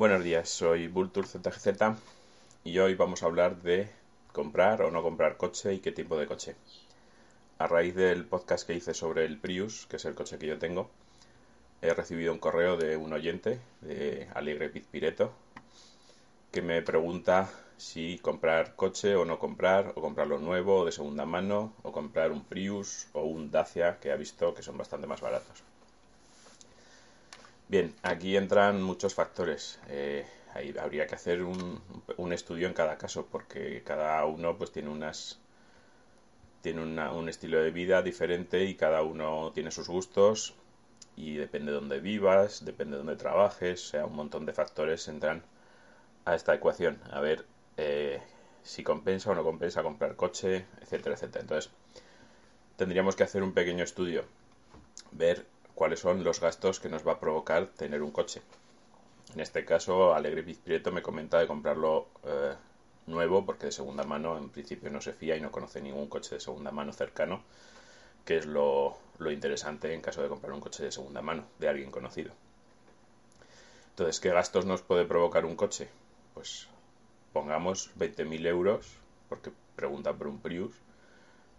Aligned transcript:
Buenos 0.00 0.24
días, 0.24 0.48
soy 0.48 0.88
Vultur 0.88 1.26
ZGZ 1.26 1.68
y 2.64 2.78
hoy 2.78 2.94
vamos 2.94 3.22
a 3.22 3.26
hablar 3.26 3.60
de 3.60 3.90
comprar 4.32 4.80
o 4.80 4.90
no 4.90 5.02
comprar 5.02 5.36
coche 5.36 5.74
y 5.74 5.80
qué 5.80 5.92
tipo 5.92 6.16
de 6.16 6.26
coche. 6.26 6.56
A 7.58 7.66
raíz 7.66 7.94
del 7.94 8.24
podcast 8.24 8.66
que 8.66 8.72
hice 8.72 8.94
sobre 8.94 9.26
el 9.26 9.36
Prius, 9.36 9.84
que 9.84 9.96
es 9.96 10.06
el 10.06 10.14
coche 10.14 10.38
que 10.38 10.46
yo 10.46 10.58
tengo, 10.58 10.88
he 11.82 11.92
recibido 11.92 12.32
un 12.32 12.38
correo 12.38 12.78
de 12.78 12.96
un 12.96 13.12
oyente, 13.12 13.60
de 13.82 14.26
Alegre 14.34 14.70
Pizpireto, 14.70 15.34
que 16.50 16.62
me 16.62 16.80
pregunta 16.80 17.50
si 17.76 18.18
comprar 18.20 18.76
coche 18.76 19.16
o 19.16 19.26
no 19.26 19.38
comprar, 19.38 19.92
o 19.96 20.00
comprarlo 20.00 20.38
nuevo 20.38 20.78
o 20.78 20.84
de 20.86 20.92
segunda 20.92 21.26
mano, 21.26 21.74
o 21.82 21.92
comprar 21.92 22.32
un 22.32 22.42
Prius 22.42 23.08
o 23.12 23.24
un 23.24 23.50
Dacia, 23.50 23.98
que 24.00 24.10
ha 24.10 24.16
visto 24.16 24.54
que 24.54 24.62
son 24.62 24.78
bastante 24.78 25.06
más 25.06 25.20
baratos. 25.20 25.62
Bien, 27.70 27.94
aquí 28.02 28.36
entran 28.36 28.82
muchos 28.82 29.14
factores. 29.14 29.78
Eh, 29.88 30.26
habría 30.82 31.06
que 31.06 31.14
hacer 31.14 31.44
un, 31.44 31.80
un, 32.16 32.32
estudio 32.32 32.66
en 32.66 32.74
cada 32.74 32.98
caso, 32.98 33.28
porque 33.30 33.84
cada 33.84 34.24
uno 34.26 34.58
pues 34.58 34.72
tiene 34.72 34.88
unas 34.90 35.38
tiene 36.62 36.82
un 36.82 37.28
estilo 37.28 37.60
de 37.62 37.70
vida 37.70 38.02
diferente 38.02 38.64
y 38.64 38.74
cada 38.74 39.02
uno 39.02 39.52
tiene 39.54 39.70
sus 39.70 39.88
gustos 39.88 40.54
y 41.14 41.36
depende 41.36 41.70
de 41.70 41.78
dónde 41.78 42.00
vivas, 42.00 42.64
depende 42.64 42.96
de 42.96 43.04
dónde 43.04 43.14
trabajes, 43.16 43.86
o 43.86 43.90
sea, 43.90 44.04
un 44.06 44.16
montón 44.16 44.46
de 44.46 44.52
factores 44.52 45.06
entran 45.06 45.44
a 46.24 46.34
esta 46.34 46.52
ecuación. 46.54 47.00
A 47.12 47.20
ver 47.20 47.46
eh, 47.76 48.20
si 48.64 48.82
compensa 48.82 49.30
o 49.30 49.34
no 49.36 49.44
compensa 49.44 49.84
comprar 49.84 50.16
coche, 50.16 50.66
etcétera, 50.82 51.14
etcétera. 51.14 51.42
Entonces, 51.42 51.70
tendríamos 52.76 53.14
que 53.14 53.22
hacer 53.22 53.44
un 53.44 53.52
pequeño 53.52 53.84
estudio, 53.84 54.24
ver 55.12 55.46
cuáles 55.80 56.00
son 56.00 56.22
los 56.22 56.42
gastos 56.42 56.78
que 56.78 56.90
nos 56.90 57.06
va 57.08 57.12
a 57.12 57.20
provocar 57.20 57.68
tener 57.68 58.02
un 58.02 58.10
coche. 58.10 58.42
En 59.32 59.40
este 59.40 59.64
caso, 59.64 60.12
Alegre 60.14 60.42
Prieto 60.42 60.92
me 60.92 61.00
comenta 61.00 61.38
de 61.38 61.46
comprarlo 61.46 62.08
eh, 62.22 62.52
nuevo 63.06 63.46
porque 63.46 63.64
de 63.64 63.72
segunda 63.72 64.04
mano 64.04 64.36
en 64.36 64.50
principio 64.50 64.90
no 64.90 65.00
se 65.00 65.14
fía 65.14 65.38
y 65.38 65.40
no 65.40 65.50
conoce 65.50 65.80
ningún 65.80 66.06
coche 66.10 66.34
de 66.34 66.40
segunda 66.42 66.70
mano 66.70 66.92
cercano, 66.92 67.42
que 68.26 68.36
es 68.36 68.44
lo, 68.44 68.98
lo 69.16 69.30
interesante 69.30 69.94
en 69.94 70.02
caso 70.02 70.20
de 70.22 70.28
comprar 70.28 70.52
un 70.52 70.60
coche 70.60 70.84
de 70.84 70.92
segunda 70.92 71.22
mano 71.22 71.44
de 71.58 71.70
alguien 71.70 71.90
conocido. 71.90 72.32
Entonces, 73.88 74.20
¿qué 74.20 74.28
gastos 74.28 74.66
nos 74.66 74.82
puede 74.82 75.06
provocar 75.06 75.46
un 75.46 75.56
coche? 75.56 75.88
Pues 76.34 76.68
pongamos 77.32 77.90
20.000 77.98 78.46
euros, 78.48 78.86
porque 79.30 79.50
pregunta 79.76 80.12
por 80.12 80.26
un 80.26 80.40
Prius, 80.40 80.74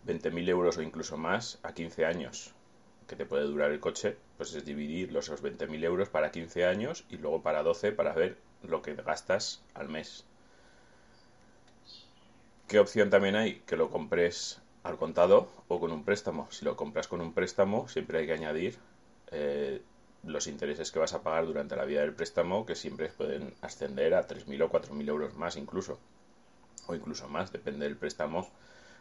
20.000 0.06 0.48
euros 0.48 0.78
o 0.78 0.84
incluso 0.84 1.18
más 1.18 1.58
a 1.64 1.74
15 1.74 2.06
años 2.06 2.54
que 3.12 3.18
te 3.18 3.26
puede 3.26 3.44
durar 3.44 3.72
el 3.72 3.82
coche, 3.82 4.16
pues 4.38 4.56
es 4.56 4.64
dividir 4.64 5.12
los 5.12 5.30
20.000 5.30 5.84
euros 5.84 6.08
para 6.08 6.32
15 6.32 6.66
años 6.66 7.04
y 7.10 7.18
luego 7.18 7.42
para 7.42 7.62
12 7.62 7.92
para 7.92 8.14
ver 8.14 8.38
lo 8.64 8.82
que 8.82 8.96
gastas 8.96 9.62
al 9.74 9.90
mes. 9.90 10.24
¿Qué 12.70 12.80
opción 12.80 13.10
también 13.10 13.36
hay? 13.36 13.60
Que 13.66 13.76
lo 13.76 13.90
compres 13.90 14.62
al 14.84 14.98
contado 14.98 15.50
o 15.68 15.78
con 15.82 15.92
un 15.92 16.06
préstamo. 16.06 16.48
Si 16.52 16.64
lo 16.64 16.78
compras 16.78 17.10
con 17.10 17.20
un 17.20 17.34
préstamo, 17.34 17.90
siempre 17.90 18.20
hay 18.20 18.28
que 18.28 18.34
añadir 18.34 18.78
eh, 19.32 19.82
los 20.24 20.48
intereses 20.48 20.90
que 20.90 21.00
vas 21.00 21.14
a 21.14 21.22
pagar 21.22 21.46
durante 21.46 21.76
la 21.76 21.84
vida 21.84 22.00
del 22.00 22.14
préstamo, 22.14 22.66
que 22.66 22.76
siempre 22.76 23.10
pueden 23.10 23.54
ascender 23.60 24.14
a 24.14 24.26
3.000 24.26 24.64
o 24.64 24.72
4.000 24.72 25.10
euros 25.10 25.36
más 25.36 25.58
incluso. 25.58 26.00
O 26.88 26.96
incluso 26.96 27.28
más, 27.28 27.52
depende 27.52 27.86
del 27.86 27.98
préstamo, 27.98 28.50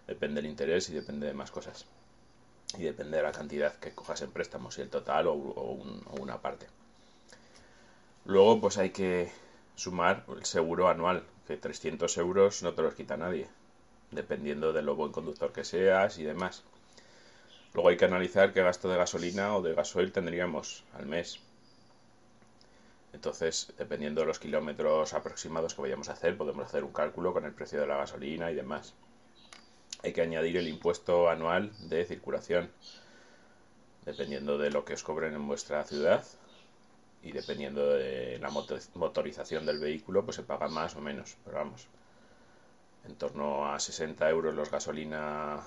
depende 0.08 0.42
del 0.42 0.50
interés 0.50 0.88
y 0.88 0.94
depende 0.94 1.28
de 1.28 1.34
más 1.34 1.52
cosas 1.52 1.86
y 2.78 2.82
depende 2.82 3.16
de 3.16 3.22
la 3.22 3.32
cantidad 3.32 3.74
que 3.76 3.92
cojas 3.92 4.22
en 4.22 4.30
préstamo, 4.30 4.70
si 4.70 4.80
el 4.80 4.90
total 4.90 5.26
o, 5.26 5.32
una 6.20 6.38
parte. 6.38 6.66
Luego, 8.24 8.60
pues 8.60 8.78
hay 8.78 8.90
que 8.90 9.32
sumar 9.74 10.24
el 10.28 10.44
seguro 10.44 10.88
anual, 10.88 11.24
que 11.46 11.56
300 11.56 12.16
euros 12.18 12.62
no 12.62 12.74
te 12.74 12.82
los 12.82 12.94
quita 12.94 13.16
nadie, 13.16 13.48
dependiendo 14.10 14.72
de 14.72 14.82
lo 14.82 14.94
buen 14.94 15.12
conductor 15.12 15.52
que 15.52 15.64
seas 15.64 16.18
y 16.18 16.24
demás. 16.24 16.62
Luego 17.74 17.88
hay 17.88 17.96
que 17.96 18.04
analizar 18.04 18.52
qué 18.52 18.62
gasto 18.62 18.88
de 18.88 18.96
gasolina 18.96 19.56
o 19.56 19.62
de 19.62 19.74
gasoil 19.74 20.12
tendríamos 20.12 20.84
al 20.94 21.06
mes. 21.06 21.40
Entonces, 23.12 23.72
dependiendo 23.78 24.20
de 24.20 24.26
los 24.26 24.38
kilómetros 24.38 25.14
aproximados 25.14 25.74
que 25.74 25.82
vayamos 25.82 26.08
a 26.08 26.12
hacer, 26.12 26.36
podemos 26.36 26.66
hacer 26.66 26.84
un 26.84 26.92
cálculo 26.92 27.32
con 27.32 27.44
el 27.44 27.52
precio 27.52 27.80
de 27.80 27.86
la 27.86 27.96
gasolina 27.96 28.50
y 28.50 28.54
demás 28.54 28.94
hay 30.02 30.12
que 30.12 30.22
añadir 30.22 30.56
el 30.56 30.68
impuesto 30.68 31.28
anual 31.28 31.72
de 31.88 32.04
circulación, 32.04 32.70
dependiendo 34.04 34.58
de 34.58 34.70
lo 34.70 34.84
que 34.84 34.94
os 34.94 35.02
cobren 35.02 35.34
en 35.34 35.46
vuestra 35.46 35.84
ciudad 35.84 36.24
y 37.22 37.32
dependiendo 37.32 37.86
de 37.90 38.38
la 38.38 38.50
motorización 38.94 39.66
del 39.66 39.78
vehículo, 39.78 40.24
pues 40.24 40.36
se 40.36 40.42
paga 40.42 40.68
más 40.68 40.96
o 40.96 41.00
menos, 41.00 41.36
pero 41.44 41.58
vamos, 41.58 41.86
en 43.06 43.14
torno 43.16 43.70
a 43.70 43.78
60 43.78 44.28
euros 44.30 44.54
los 44.54 44.70
gasolina 44.70 45.60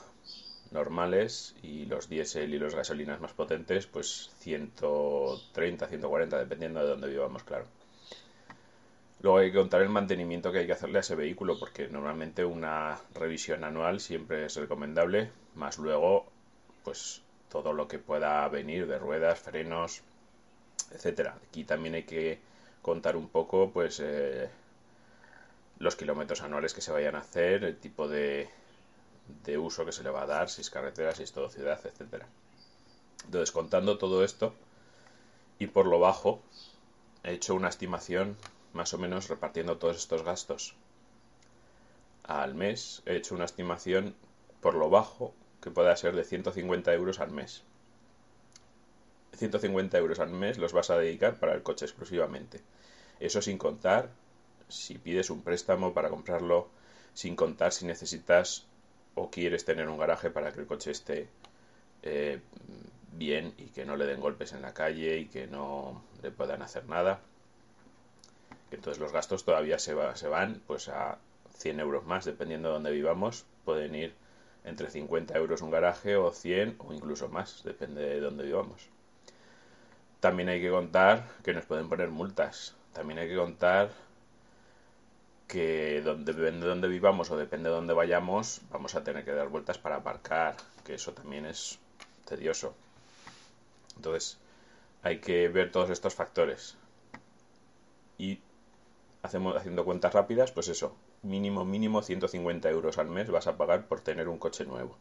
normales 0.72 1.56
y 1.62 1.86
los 1.86 2.10
diésel 2.10 2.54
y 2.54 2.60
los 2.60 2.74
gasolinas 2.74 3.22
más 3.22 3.34
potentes, 3.34 3.86
pues 3.86 4.32
130, 4.40 5.88
140, 5.88 6.40
dependiendo 6.40 6.80
de 6.82 6.88
dónde 6.88 7.08
vivamos, 7.08 7.44
claro. 7.44 7.66
Luego 9.24 9.38
hay 9.38 9.52
que 9.52 9.58
contar 9.58 9.82
el 9.82 9.88
mantenimiento 9.88 10.52
que 10.52 10.60
hay 10.60 10.66
que 10.68 10.74
hacerle 10.74 10.98
a 10.98 11.02
ese 11.02 11.16
vehículo, 11.16 11.58
porque 11.58 11.88
normalmente 11.88 12.44
una 12.44 13.00
revisión 13.14 13.64
anual 13.64 14.02
siempre 14.02 14.46
es 14.46 14.56
recomendable, 14.58 15.32
más 15.56 15.78
luego, 15.78 16.26
pues 16.84 17.22
todo 17.50 17.72
lo 17.72 17.88
que 17.88 18.00
pueda 18.00 18.46
venir 18.50 18.86
de 18.86 19.00
ruedas, 19.00 19.40
frenos, 19.40 20.02
etcétera. 20.92 21.38
Aquí 21.48 21.64
también 21.64 21.96
hay 21.96 22.04
que 22.04 22.40
contar 22.82 23.16
un 23.16 23.30
poco, 23.30 23.72
pues, 23.72 24.02
eh, 24.04 24.50
los 25.80 25.96
kilómetros 25.96 26.42
anuales 26.42 26.74
que 26.74 26.82
se 26.82 26.92
vayan 26.92 27.16
a 27.16 27.20
hacer, 27.20 27.64
el 27.64 27.78
tipo 27.78 28.10
de, 28.10 28.50
de 29.46 29.58
uso 29.58 29.86
que 29.86 29.94
se 29.94 30.04
le 30.04 30.10
va 30.10 30.24
a 30.24 30.28
dar, 30.28 30.50
si 30.50 30.60
es 30.60 30.70
carretera, 30.70 31.16
si 31.16 31.24
es 31.24 31.32
todo 31.32 31.50
ciudad, 31.50 31.80
etcétera. 31.86 32.28
Entonces, 33.24 33.54
contando 33.54 33.98
todo 33.98 34.22
esto, 34.26 34.54
y 35.60 35.68
por 35.68 35.86
lo 35.86 36.00
bajo, 36.00 36.42
he 37.24 37.32
hecho 37.32 37.56
una 37.56 37.70
estimación 37.70 38.36
más 38.74 38.94
o 38.94 38.98
menos 38.98 39.30
repartiendo 39.30 39.78
todos 39.78 39.98
estos 39.98 40.24
gastos 40.24 40.76
al 42.24 42.56
mes, 42.56 43.02
he 43.06 43.16
hecho 43.16 43.36
una 43.36 43.46
estimación 43.46 44.16
por 44.62 44.76
lo 44.76 44.90
bajo 44.90 45.34
que 45.62 45.72
pueda 45.72 45.96
ser 45.96 46.16
de 46.16 46.24
150 46.24 46.94
euros 46.94 47.20
al 47.20 47.32
mes. 47.32 47.64
150 49.38 49.98
euros 49.98 50.20
al 50.20 50.30
mes 50.30 50.58
los 50.58 50.74
vas 50.74 50.90
a 50.90 50.98
dedicar 50.98 51.40
para 51.40 51.54
el 51.54 51.64
coche 51.64 51.86
exclusivamente. 51.86 52.62
Eso 53.20 53.42
sin 53.42 53.58
contar 53.58 54.10
si 54.70 54.98
pides 54.98 55.30
un 55.30 55.42
préstamo 55.42 55.94
para 55.94 56.10
comprarlo, 56.10 56.70
sin 57.14 57.36
contar 57.36 57.72
si 57.72 57.86
necesitas 57.86 58.66
o 59.16 59.30
quieres 59.30 59.66
tener 59.66 59.88
un 59.90 59.98
garaje 59.98 60.30
para 60.30 60.52
que 60.52 60.62
el 60.62 60.68
coche 60.68 60.92
esté 60.92 61.28
eh, 62.02 62.40
bien 63.12 63.54
y 63.58 63.66
que 63.66 63.86
no 63.86 63.96
le 63.96 64.06
den 64.06 64.20
golpes 64.20 64.54
en 64.54 64.62
la 64.62 64.74
calle 64.74 65.18
y 65.18 65.26
que 65.28 65.48
no 65.48 66.02
le 66.22 66.32
puedan 66.32 66.62
hacer 66.62 66.86
nada. 66.88 67.22
Entonces 68.74 69.00
los 69.00 69.12
gastos 69.12 69.46
todavía 69.46 69.80
se, 69.80 69.94
van 69.94 70.62
pues 70.66 70.90
a 70.90 71.18
100 71.58 71.80
euros 71.80 72.06
más, 72.06 72.26
dependiendo 72.26 72.70
de 72.70 72.74
dónde 72.74 72.92
vivamos. 72.92 73.46
Pueden 73.66 73.96
ir 73.96 74.14
entre 74.64 74.90
50 74.90 75.38
euros 75.38 75.62
un 75.62 75.72
garaje 75.72 76.16
o 76.16 76.32
100 76.32 76.78
o 76.80 76.94
incluso 76.94 77.30
más, 77.30 77.64
depende 77.64 78.02
de 78.02 78.20
dónde 78.20 78.44
vivamos. 78.44 78.88
También 80.20 80.50
hay 80.50 80.62
que 80.62 80.70
contar 80.70 81.28
que 81.44 81.54
nos 81.54 81.66
pueden 81.66 81.90
poner 81.90 82.10
multas. 82.10 82.76
También 82.94 83.20
hay 83.20 83.28
que 83.28 83.36
contar 83.36 83.90
que 85.48 86.02
donde, 86.02 86.34
depende 86.34 86.62
de 86.62 86.70
dónde 86.70 86.88
vivamos 86.88 87.30
o 87.30 87.38
depende 87.38 87.70
de 87.70 87.76
dónde 87.76 87.94
vayamos, 87.94 88.62
vamos 88.72 88.96
a 88.96 89.04
tener 89.04 89.24
que 89.24 89.32
dar 89.32 89.50
vueltas 89.50 89.78
para 89.78 89.98
aparcar, 89.98 90.56
que 90.86 90.96
eso 90.96 91.12
también 91.12 91.46
es 91.46 91.78
tedioso. 92.26 92.74
Entonces, 93.96 94.38
hay 95.04 95.20
que 95.20 95.50
ver 95.50 95.72
todos 95.72 95.90
estos 95.90 96.16
factores. 96.16 96.76
Y 98.18 98.40
hacemos 99.24 99.56
haciendo 99.56 99.86
cuentas 99.86 100.14
rápidas, 100.14 100.52
pues 100.52 100.68
eso, 100.68 100.96
mínimo, 101.24 101.66
mínimo 101.66 102.04
150 102.04 102.70
euros 102.70 102.98
al 102.98 103.08
mes 103.08 103.32
vas 103.32 103.48
a 103.48 103.58
pagar 103.58 103.88
por 103.88 104.02
tener 104.02 104.28
un 104.28 104.38
coche 104.38 104.66
nuevo. 104.66 104.98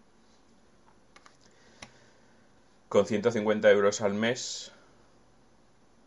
Con 2.88 3.04
150 3.06 3.70
euros 3.70 4.00
al 4.00 4.14
mes 4.14 4.70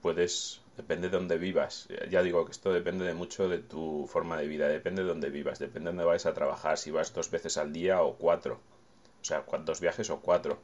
puedes, 0.02 0.62
depende 0.78 1.10
de 1.10 1.18
dónde 1.18 1.38
vivas, 1.38 1.90
ya 2.10 2.22
digo 2.22 2.46
que 2.46 2.52
esto 2.52 2.72
depende 2.72 3.06
de 3.06 3.14
mucho 3.14 3.50
de 3.50 3.58
tu 3.60 4.08
forma 4.08 4.38
de 4.38 4.48
vida, 4.48 4.70
depende 4.70 5.02
de 5.02 5.10
dónde 5.10 5.30
vivas, 5.30 5.60
depende 5.60 5.90
de 5.90 5.98
dónde 5.98 6.06
vayas 6.06 6.26
a 6.26 6.34
trabajar, 6.34 6.78
si 6.78 6.92
vas 6.92 7.14
dos 7.14 7.32
veces 7.32 7.58
al 7.58 7.74
día 7.74 8.02
o 8.02 8.16
cuatro, 8.16 8.60
o 9.22 9.26
sea, 9.26 9.44
dos 9.66 9.82
viajes 9.82 10.10
o 10.10 10.22
cuatro, 10.22 10.60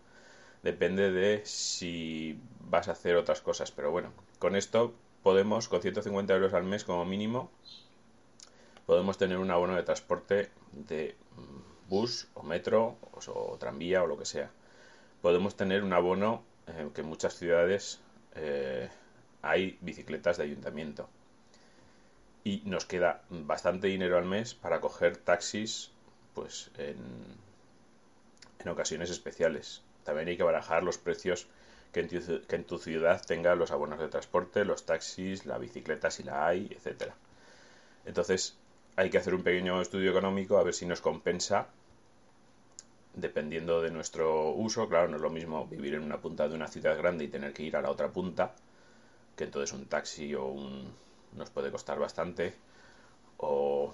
depende 0.64 1.12
de 1.12 1.42
si 1.44 2.40
vas 2.62 2.88
a 2.88 2.94
hacer 2.94 3.18
otras 3.18 3.42
cosas, 3.42 3.72
pero 3.72 3.92
bueno, 3.92 4.14
con 4.40 4.56
esto 4.56 4.94
podemos, 5.24 5.68
con 5.68 5.82
150 5.82 6.34
euros 6.34 6.54
al 6.54 6.64
mes 6.64 6.84
como 6.84 7.06
mínimo, 7.06 7.52
podemos 8.86 9.18
tener 9.18 9.38
un 9.38 9.52
abono 9.52 9.76
de 9.76 9.84
transporte 9.84 10.50
de 10.72 11.16
mm, 11.38 11.90
bus 11.90 12.28
o 12.34 12.44
metro 12.44 12.98
o, 13.12 13.58
tranvía 13.58 14.04
o 14.04 14.08
lo 14.08 14.18
que 14.18 14.26
sea. 14.26 14.50
Podemos 15.22 15.56
tener 15.56 15.84
un 15.84 15.94
abono 15.94 16.44
eh, 16.68 16.90
que 16.94 17.02
en 17.02 17.08
muchas 17.08 17.36
ciudades 17.36 18.00
eh, 18.36 18.90
hay 19.42 19.78
bicicletas 19.82 20.38
de 20.38 20.44
ayuntamiento. 20.44 21.10
y 22.44 22.64
nos 22.66 22.86
queda 22.86 23.22
bastante 23.30 23.88
dinero 23.88 24.18
al 24.18 24.26
mes 24.26 24.56
para 24.56 24.82
coger 24.82 25.16
taxis 25.18 25.92
pues 26.34 26.72
en, 26.78 26.98
en 28.60 28.70
ocasiones 28.70 29.10
especiales. 29.12 29.84
También 30.04 30.28
hay 30.28 30.38
que 30.38 30.44
barajar 30.44 30.84
los 30.84 30.98
precios 30.98 31.48
que 31.92 32.00
en, 32.00 32.64
tu, 32.64 32.78
ciudad 32.78 33.22
tenga 33.26 33.56
los 33.56 33.72
abonos 33.72 34.00
de 34.00 34.08
transporte, 34.08 34.66
los 34.66 34.86
taxis, 34.86 35.46
la 35.46 35.58
bicicleta 35.58 36.10
si 36.10 36.24
la 36.24 36.48
hay, 36.48 36.68
etcétera. 36.72 37.14
Entonces 38.06 38.58
hay 38.96 39.10
que 39.10 39.18
hacer 39.18 39.36
un 39.36 39.44
pequeño 39.44 39.82
estudio 39.82 40.12
económico 40.12 40.58
a 40.58 40.64
ver 40.64 40.74
si 40.74 40.86
nos 40.86 41.02
compensa 41.02 41.68
dependiendo 43.14 43.82
de 43.82 43.92
nuestro 43.92 44.52
uso. 44.52 44.88
Claro, 44.88 45.10
no 45.10 45.18
es 45.18 45.22
lo 45.22 45.30
mismo 45.30 45.68
vivir 45.68 45.96
en 45.96 46.04
una 46.04 46.22
punta 46.22 46.48
de 46.48 46.56
una 46.56 46.68
ciudad 46.68 46.98
grande 46.98 47.26
y 47.26 47.28
tener 47.28 47.54
que 47.54 47.64
ir 47.64 47.76
a 47.76 47.82
la 47.82 47.90
otra 47.92 48.10
punta, 48.10 48.54
que 49.36 49.44
entonces 49.46 49.74
un 49.74 49.86
taxi 49.86 50.34
o 50.36 50.46
un 50.46 50.94
nos 51.34 51.50
puede 51.50 51.72
costar 51.72 52.00
bastante 52.00 52.54
o 53.38 53.94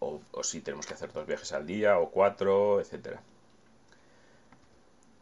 o, 0.00 0.42
si 0.42 0.60
tenemos 0.60 0.86
que 0.86 0.94
hacer 0.94 1.12
dos 1.12 1.26
viajes 1.26 1.52
al 1.52 1.66
día 1.66 1.98
o 1.98 2.10
cuatro, 2.10 2.80
etcétera. 2.80 3.22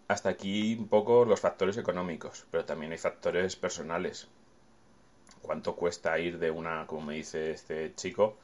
Hasta 0.08 0.30
aquí 0.30 0.74
un 0.74 0.88
poco 0.88 1.26
los 1.26 1.40
factores 1.40 1.76
económicos, 1.76 2.46
pero 2.50 2.64
también 2.64 2.92
hay 2.92 2.98
factores 2.98 3.56
personales. 3.56 4.26
¿Cuánto 5.42 5.76
cuesta 5.76 6.18
ir 6.18 6.38
de 6.38 6.50
una, 6.50 6.86
como 6.86 7.02
me 7.02 7.14
dice 7.14 7.50
este 7.52 7.94
chico, 7.94 8.38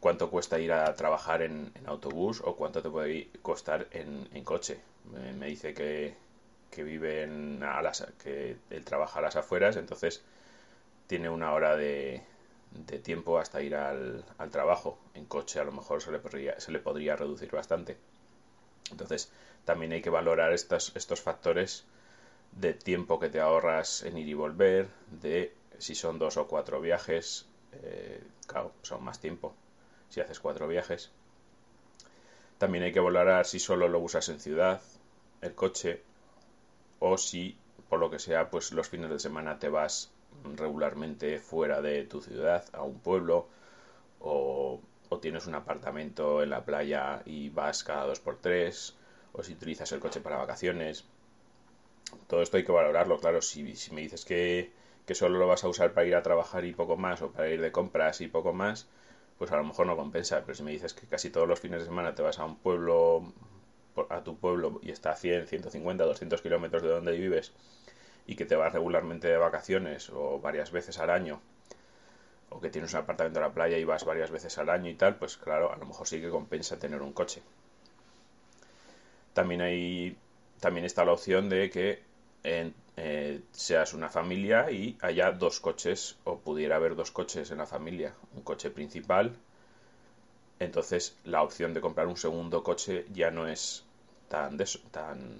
cuánto 0.00 0.30
cuesta 0.30 0.58
ir 0.58 0.72
a 0.72 0.94
trabajar 0.94 1.42
en, 1.42 1.72
autobús 1.84 2.40
o 2.44 2.56
cuánto 2.56 2.82
te 2.82 2.88
puede 2.88 3.28
costar 3.42 3.86
en, 3.90 4.44
coche? 4.44 4.80
Me, 5.12 5.46
dice 5.46 5.74
que, 5.74 6.16
que 6.70 6.84
vive 6.84 7.22
en 7.24 7.62
a 7.62 7.82
que 8.22 8.56
él 8.70 8.84
trabaja 8.86 9.18
a 9.18 9.22
las 9.22 9.36
afueras, 9.36 9.76
entonces 9.76 10.22
tiene 11.06 11.28
una 11.28 11.52
hora 11.52 11.76
de, 11.76 12.22
de 12.70 12.98
tiempo 12.98 13.38
hasta 13.38 13.62
ir 13.62 13.74
al, 13.74 14.24
trabajo. 14.50 14.98
En 15.14 15.26
coche 15.26 15.60
a 15.60 15.64
lo 15.64 15.72
mejor 15.72 16.00
se 16.00 16.12
le, 16.12 16.18
podría, 16.18 16.58
se 16.60 16.72
le 16.72 16.78
podría 16.78 17.14
reducir 17.16 17.50
bastante. 17.50 17.98
Entonces 18.90 19.30
también 19.64 19.92
hay 19.92 20.02
que 20.02 20.10
valorar 20.10 20.52
estos, 20.52 20.92
factores 21.22 21.84
de 22.52 22.74
tiempo 22.74 23.20
que 23.20 23.28
te 23.28 23.40
ahorras 23.40 24.02
en 24.02 24.18
ir 24.18 24.28
y 24.28 24.34
volver, 24.34 24.88
de 25.20 25.54
si 25.78 25.94
son 25.94 26.18
dos 26.18 26.36
o 26.36 26.46
cuatro 26.48 26.80
viajes, 26.80 27.46
eh, 27.72 28.22
claro, 28.46 28.72
son 28.82 29.04
más 29.04 29.20
tiempo 29.20 29.54
si 30.08 30.20
haces 30.20 30.40
cuatro 30.40 30.66
viajes. 30.68 31.10
También 32.58 32.84
hay 32.84 32.92
que 32.92 33.00
valorar 33.00 33.46
si 33.46 33.58
solo 33.58 33.88
lo 33.88 34.00
usas 34.00 34.28
en 34.28 34.40
ciudad, 34.40 34.82
el 35.40 35.54
coche, 35.54 36.02
o 36.98 37.16
si 37.16 37.56
por 37.88 37.98
lo 37.98 38.10
que 38.10 38.18
sea, 38.18 38.50
pues 38.50 38.72
los 38.72 38.88
fines 38.88 39.10
de 39.10 39.18
semana 39.18 39.58
te 39.58 39.68
vas 39.68 40.10
regularmente 40.56 41.38
fuera 41.38 41.80
de 41.80 42.04
tu 42.04 42.20
ciudad, 42.20 42.64
a 42.72 42.82
un 42.82 43.00
pueblo, 43.00 43.48
o, 44.20 44.80
tienes 45.18 45.46
un 45.46 45.54
apartamento 45.54 46.42
en 46.42 46.50
la 46.50 46.64
playa 46.64 47.22
y 47.24 47.48
vas 47.50 47.82
cada 47.84 48.06
dos 48.06 48.20
por 48.20 48.36
tres, 48.38 48.96
o 49.32 49.42
si 49.42 49.52
utilizas 49.52 49.90
el 49.92 50.00
coche 50.00 50.20
para 50.20 50.36
vacaciones. 50.36 51.04
Todo 52.28 52.42
esto 52.42 52.56
hay 52.56 52.64
que 52.64 52.72
valorarlo, 52.72 53.18
claro. 53.18 53.42
Si, 53.42 53.76
si 53.76 53.94
me 53.94 54.02
dices 54.02 54.24
que, 54.24 54.72
que 55.06 55.14
solo 55.14 55.38
lo 55.38 55.46
vas 55.46 55.64
a 55.64 55.68
usar 55.68 55.92
para 55.92 56.06
ir 56.06 56.14
a 56.14 56.22
trabajar 56.22 56.64
y 56.64 56.72
poco 56.72 56.96
más, 56.96 57.22
o 57.22 57.30
para 57.32 57.48
ir 57.48 57.60
de 57.60 57.72
compras 57.72 58.20
y 58.20 58.28
poco 58.28 58.52
más, 58.52 58.88
pues 59.38 59.50
a 59.52 59.56
lo 59.56 59.64
mejor 59.64 59.86
no 59.86 59.96
compensa. 59.96 60.42
Pero 60.42 60.54
si 60.54 60.62
me 60.62 60.70
dices 60.70 60.94
que 60.94 61.06
casi 61.06 61.30
todos 61.30 61.48
los 61.48 61.60
fines 61.60 61.80
de 61.80 61.86
semana 61.86 62.14
te 62.14 62.22
vas 62.22 62.38
a 62.38 62.44
un 62.44 62.56
pueblo, 62.56 63.32
a 64.08 64.22
tu 64.22 64.36
pueblo 64.38 64.80
y 64.82 64.90
está 64.90 65.10
a 65.12 65.16
100, 65.16 65.46
150, 65.48 66.04
200 66.04 66.42
kilómetros 66.42 66.82
de 66.82 66.88
donde 66.88 67.12
vives, 67.12 67.52
y 68.26 68.36
que 68.36 68.44
te 68.46 68.56
vas 68.56 68.72
regularmente 68.72 69.28
de 69.28 69.36
vacaciones 69.36 70.10
o 70.10 70.40
varias 70.40 70.70
veces 70.70 70.98
al 70.98 71.10
año, 71.10 71.40
o 72.50 72.60
que 72.60 72.70
tienes 72.70 72.92
un 72.92 73.00
apartamento 73.00 73.38
en 73.40 73.46
la 73.46 73.52
playa 73.52 73.78
y 73.78 73.84
vas 73.84 74.04
varias 74.04 74.30
veces 74.30 74.58
al 74.58 74.68
año 74.70 74.90
y 74.90 74.94
tal, 74.94 75.16
pues 75.16 75.36
claro, 75.36 75.72
a 75.72 75.76
lo 75.76 75.86
mejor 75.86 76.06
sí 76.06 76.20
que 76.20 76.30
compensa 76.30 76.78
tener 76.78 77.00
un 77.02 77.12
coche. 77.12 77.42
También 79.32 79.62
hay 79.62 80.16
también 80.60 80.84
está 80.84 81.04
la 81.04 81.12
opción 81.12 81.48
de 81.48 81.70
que 81.70 82.02
eh, 82.44 83.40
seas 83.52 83.94
una 83.94 84.08
familia 84.08 84.70
y 84.70 84.98
haya 85.00 85.32
dos 85.32 85.60
coches 85.60 86.16
o 86.24 86.38
pudiera 86.38 86.76
haber 86.76 86.94
dos 86.96 87.10
coches 87.10 87.50
en 87.50 87.58
la 87.58 87.66
familia, 87.66 88.14
un 88.34 88.42
coche 88.42 88.70
principal. 88.70 89.34
Entonces 90.58 91.16
la 91.24 91.42
opción 91.42 91.72
de 91.72 91.80
comprar 91.80 92.06
un 92.06 92.16
segundo 92.16 92.62
coche 92.62 93.06
ya 93.12 93.30
no 93.30 93.46
es 93.46 93.84
tan, 94.28 94.58
tan 94.90 95.38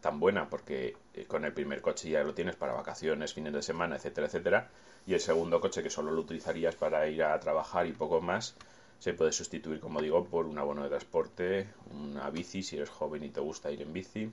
tan 0.00 0.20
buena 0.20 0.48
porque 0.48 0.96
eh, 1.14 1.24
con 1.26 1.44
el 1.44 1.52
primer 1.52 1.80
coche 1.82 2.10
ya 2.10 2.22
lo 2.22 2.34
tienes 2.34 2.56
para 2.56 2.72
vacaciones, 2.72 3.34
fines 3.34 3.52
de 3.52 3.62
semana, 3.62 3.96
etcétera, 3.96 4.26
etcétera, 4.26 4.70
y 5.06 5.14
el 5.14 5.20
segundo 5.20 5.60
coche 5.60 5.82
que 5.82 5.90
solo 5.90 6.10
lo 6.10 6.20
utilizarías 6.20 6.74
para 6.74 7.06
ir 7.08 7.22
a 7.22 7.38
trabajar 7.40 7.86
y 7.86 7.92
poco 7.92 8.20
más, 8.20 8.54
se 8.98 9.14
puede 9.14 9.32
sustituir, 9.32 9.80
como 9.80 10.00
digo, 10.00 10.24
por 10.26 10.46
un 10.46 10.58
abono 10.58 10.82
de 10.82 10.90
transporte, 10.90 11.68
una 11.90 12.28
bici 12.30 12.62
si 12.62 12.76
eres 12.76 12.90
joven 12.90 13.24
y 13.24 13.30
te 13.30 13.40
gusta 13.40 13.70
ir 13.70 13.80
en 13.80 13.92
bici, 13.92 14.30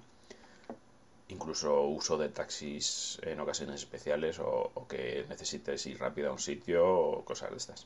incluso 1.30 1.84
uso 1.84 2.18
de 2.18 2.30
taxis 2.30 3.19
en 3.24 3.40
ocasiones 3.40 3.75
especiales 3.75 4.40
o, 4.40 4.86
que 4.88 5.25
necesites 5.30 5.86
ir 5.86 6.00
rápido 6.00 6.30
a 6.30 6.34
un 6.34 6.40
sitio 6.40 6.86
o 6.86 7.25
cosas 7.25 7.52
de 7.52 7.58
estas. 7.58 7.86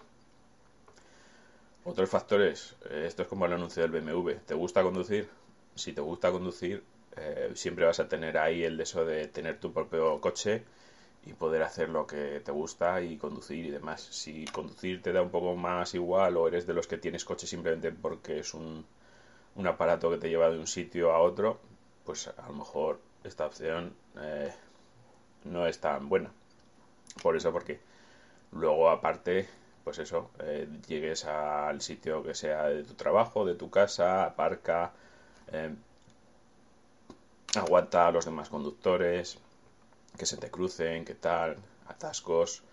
Otros 1.83 2.09
factores, 2.09 2.75
eh, 2.89 3.05
esto 3.07 3.23
es 3.23 3.27
como 3.27 3.45
el 3.45 3.53
anuncio 3.53 3.81
del 3.81 3.91
BMW, 3.91 4.33
¿te 4.45 4.53
gusta 4.53 4.83
conducir? 4.83 5.29
Si 5.75 5.93
te 5.93 6.01
gusta 6.01 6.31
conducir, 6.31 6.83
eh, 7.17 7.51
siempre 7.55 7.85
vas 7.85 7.99
a 7.99 8.07
tener 8.07 8.37
ahí 8.37 8.63
el 8.63 8.77
deseo 8.77 9.05
de 9.05 9.27
tener 9.27 9.59
tu 9.59 9.73
propio 9.73 10.19
coche 10.21 10.63
y 11.25 11.33
poder 11.33 11.63
hacer 11.63 11.89
lo 11.89 12.07
que 12.07 12.41
te 12.43 12.51
gusta 12.51 13.01
y 13.01 13.17
conducir 13.17 13.65
y 13.65 13.71
demás. 13.71 14.01
Si 14.01 14.45
conducir 14.45 15.01
te 15.01 15.13
da 15.13 15.21
un 15.21 15.29
poco 15.29 15.55
más 15.55 15.93
igual 15.93 16.37
o 16.37 16.47
eres 16.47 16.65
de 16.67 16.73
los 16.73 16.87
que 16.87 16.97
tienes 16.97 17.25
coche 17.25 17.47
simplemente 17.47 17.91
porque 17.91 18.39
es 18.39 18.53
un, 18.53 18.85
un 19.55 19.67
aparato 19.67 20.09
que 20.09 20.17
te 20.17 20.29
lleva 20.29 20.49
de 20.49 20.59
un 20.59 20.67
sitio 20.67 21.11
a 21.11 21.19
otro, 21.19 21.59
pues 22.05 22.27
a 22.27 22.47
lo 22.47 22.53
mejor 22.53 22.99
esta 23.23 23.45
opción 23.45 23.93
eh, 24.19 24.51
no 25.45 25.67
es 25.67 25.79
tan 25.79 26.09
buena. 26.09 26.31
Por 27.21 27.35
eso, 27.35 27.51
porque 27.51 27.79
luego 28.51 28.89
aparte, 28.89 29.47
pues 29.83 29.99
eso, 29.99 30.31
eh, 30.39 30.67
llegues 30.87 31.25
al 31.25 31.81
sitio 31.81 32.23
que 32.23 32.33
sea 32.35 32.67
de 32.67 32.83
tu 32.83 32.93
trabajo, 32.95 33.45
de 33.45 33.55
tu 33.55 33.69
casa, 33.69 34.25
aparca, 34.25 34.93
aguanta 37.55 38.07
a 38.07 38.11
los 38.11 38.25
demás 38.25 38.49
conductores, 38.49 39.37
que 40.17 40.25
se 40.25 40.37
te 40.37 40.49
crucen, 40.49 41.05
qué 41.05 41.15
tal, 41.15 41.57
atascos. 41.87 42.63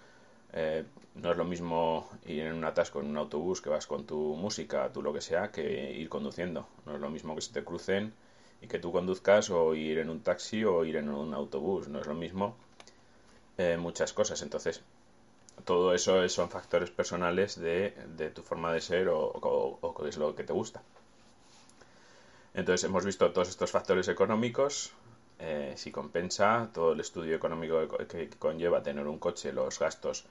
Eh, 0.53 0.85
no 1.15 1.31
es 1.33 1.37
lo 1.37 1.45
mismo 1.45 2.09
ir 2.27 2.45
en 2.45 2.55
un 2.55 2.65
atasco 2.65 3.01
en 3.01 3.07
un 3.07 3.17
autobús 3.17 3.61
que 3.61 3.71
vas 3.71 3.87
con 3.87 4.07
tu 4.07 4.37
música, 4.37 4.91
tú 4.93 5.03
lo 5.03 5.13
que 5.13 5.21
sea, 5.21 5.51
que 5.51 5.93
ir 5.93 6.09
conduciendo. 6.09 6.67
No 6.87 6.95
es 6.95 7.01
lo 7.01 7.11
mismo 7.11 7.35
que 7.35 7.43
se 7.43 7.53
te 7.53 7.65
crucen 7.65 8.15
y 8.61 8.67
que 8.69 8.79
tú 8.79 8.93
conduzcas 8.93 9.51
o 9.51 9.75
ir 9.75 9.99
en 9.99 10.11
un 10.11 10.21
taxi 10.21 10.65
o 10.65 10.85
ir 10.85 10.97
en 10.97 11.09
un 11.09 11.35
autobús. 11.35 11.89
No 11.89 12.01
es 12.01 12.07
lo 12.07 12.15
mismo 12.15 12.57
eh, 13.59 13.77
muchas 13.79 14.13
cosas. 14.13 14.43
Entonces, 14.43 14.83
todo 15.65 15.95
eso 15.95 16.29
son 16.29 16.51
factores 16.51 16.91
personales 16.91 17.59
de, 17.61 17.93
tu 18.35 18.43
forma 18.43 18.73
de 18.73 18.81
ser 18.81 19.09
o, 19.09 19.21
o, 19.21 19.79
o, 19.81 20.07
es 20.07 20.17
lo 20.17 20.35
que 20.35 20.45
te 20.45 20.53
gusta. 20.53 20.83
Entonces 22.55 22.85
hemos 22.85 23.05
visto 23.05 23.31
todos 23.33 23.49
estos 23.49 23.71
factores 23.71 24.09
económicos, 24.09 24.93
eh, 25.39 25.75
si 25.77 25.93
compensa 25.93 26.69
todo 26.73 26.93
el 26.93 27.01
estudio 27.01 27.37
económico 27.37 27.87
que, 28.09 28.29
conlleva 28.39 28.83
tener 28.83 29.07
un 29.07 29.19
coche, 29.19 29.53
los 29.53 29.79
gastos 29.79 30.25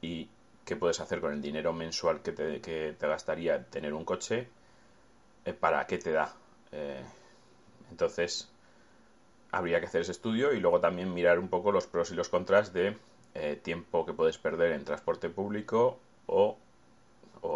y 0.00 0.28
qué 0.64 0.76
puedes 0.76 1.00
hacer 1.00 1.20
con 1.20 1.32
el 1.32 1.42
dinero 1.42 1.72
mensual 1.72 2.20
que 2.22 2.32
te, 2.32 2.96
gastaría 3.00 3.64
tener 3.66 3.94
un 3.94 4.04
coche, 4.04 4.48
eh, 5.44 5.52
para 5.52 5.86
qué 5.86 5.98
te 5.98 6.12
da. 6.12 6.34
Eh, 6.72 7.04
entonces 7.90 8.48
habría 9.52 9.80
que 9.80 9.86
hacer 9.86 10.02
ese 10.02 10.12
estudio 10.12 10.52
y 10.52 10.60
luego 10.60 10.80
también 10.80 11.12
mirar 11.14 11.38
un 11.38 11.48
poco 11.48 11.72
los 11.72 11.86
pros 11.86 12.10
y 12.10 12.14
los 12.14 12.28
contras 12.28 12.72
de 12.72 12.96
tiempo 13.62 14.04
que 14.04 14.12
puedes 14.12 14.38
perder 14.38 14.72
en 14.72 14.84
transporte 14.84 15.28
público 15.28 15.98
o 16.26 16.56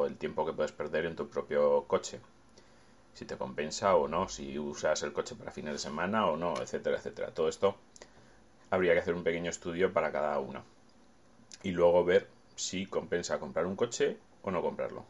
el 0.06 0.16
tiempo 0.16 0.46
que 0.46 0.52
puedes 0.52 0.72
perder 0.72 1.06
en 1.06 1.16
tu 1.16 1.28
propio 1.28 1.84
coche 1.88 2.20
si 3.14 3.24
te 3.24 3.36
compensa 3.36 3.96
o 3.96 4.08
no, 4.08 4.28
si 4.28 4.58
usas 4.58 5.02
el 5.02 5.12
coche 5.12 5.36
para 5.36 5.52
fines 5.52 5.72
de 5.72 5.78
semana 5.78 6.26
o 6.26 6.36
no, 6.36 6.54
etcétera, 6.60 6.98
etcétera. 6.98 7.32
Todo 7.32 7.48
esto 7.48 7.76
habría 8.70 8.92
que 8.92 9.00
hacer 9.00 9.14
un 9.14 9.24
pequeño 9.24 9.50
estudio 9.50 9.92
para 9.92 10.12
cada 10.12 10.38
uno. 10.40 10.62
Y 11.62 11.70
luego 11.70 12.04
ver 12.04 12.28
si 12.56 12.86
compensa 12.86 13.38
comprar 13.38 13.66
un 13.66 13.76
coche 13.76 14.18
o 14.42 14.50
no 14.50 14.60
comprarlo. 14.60 15.04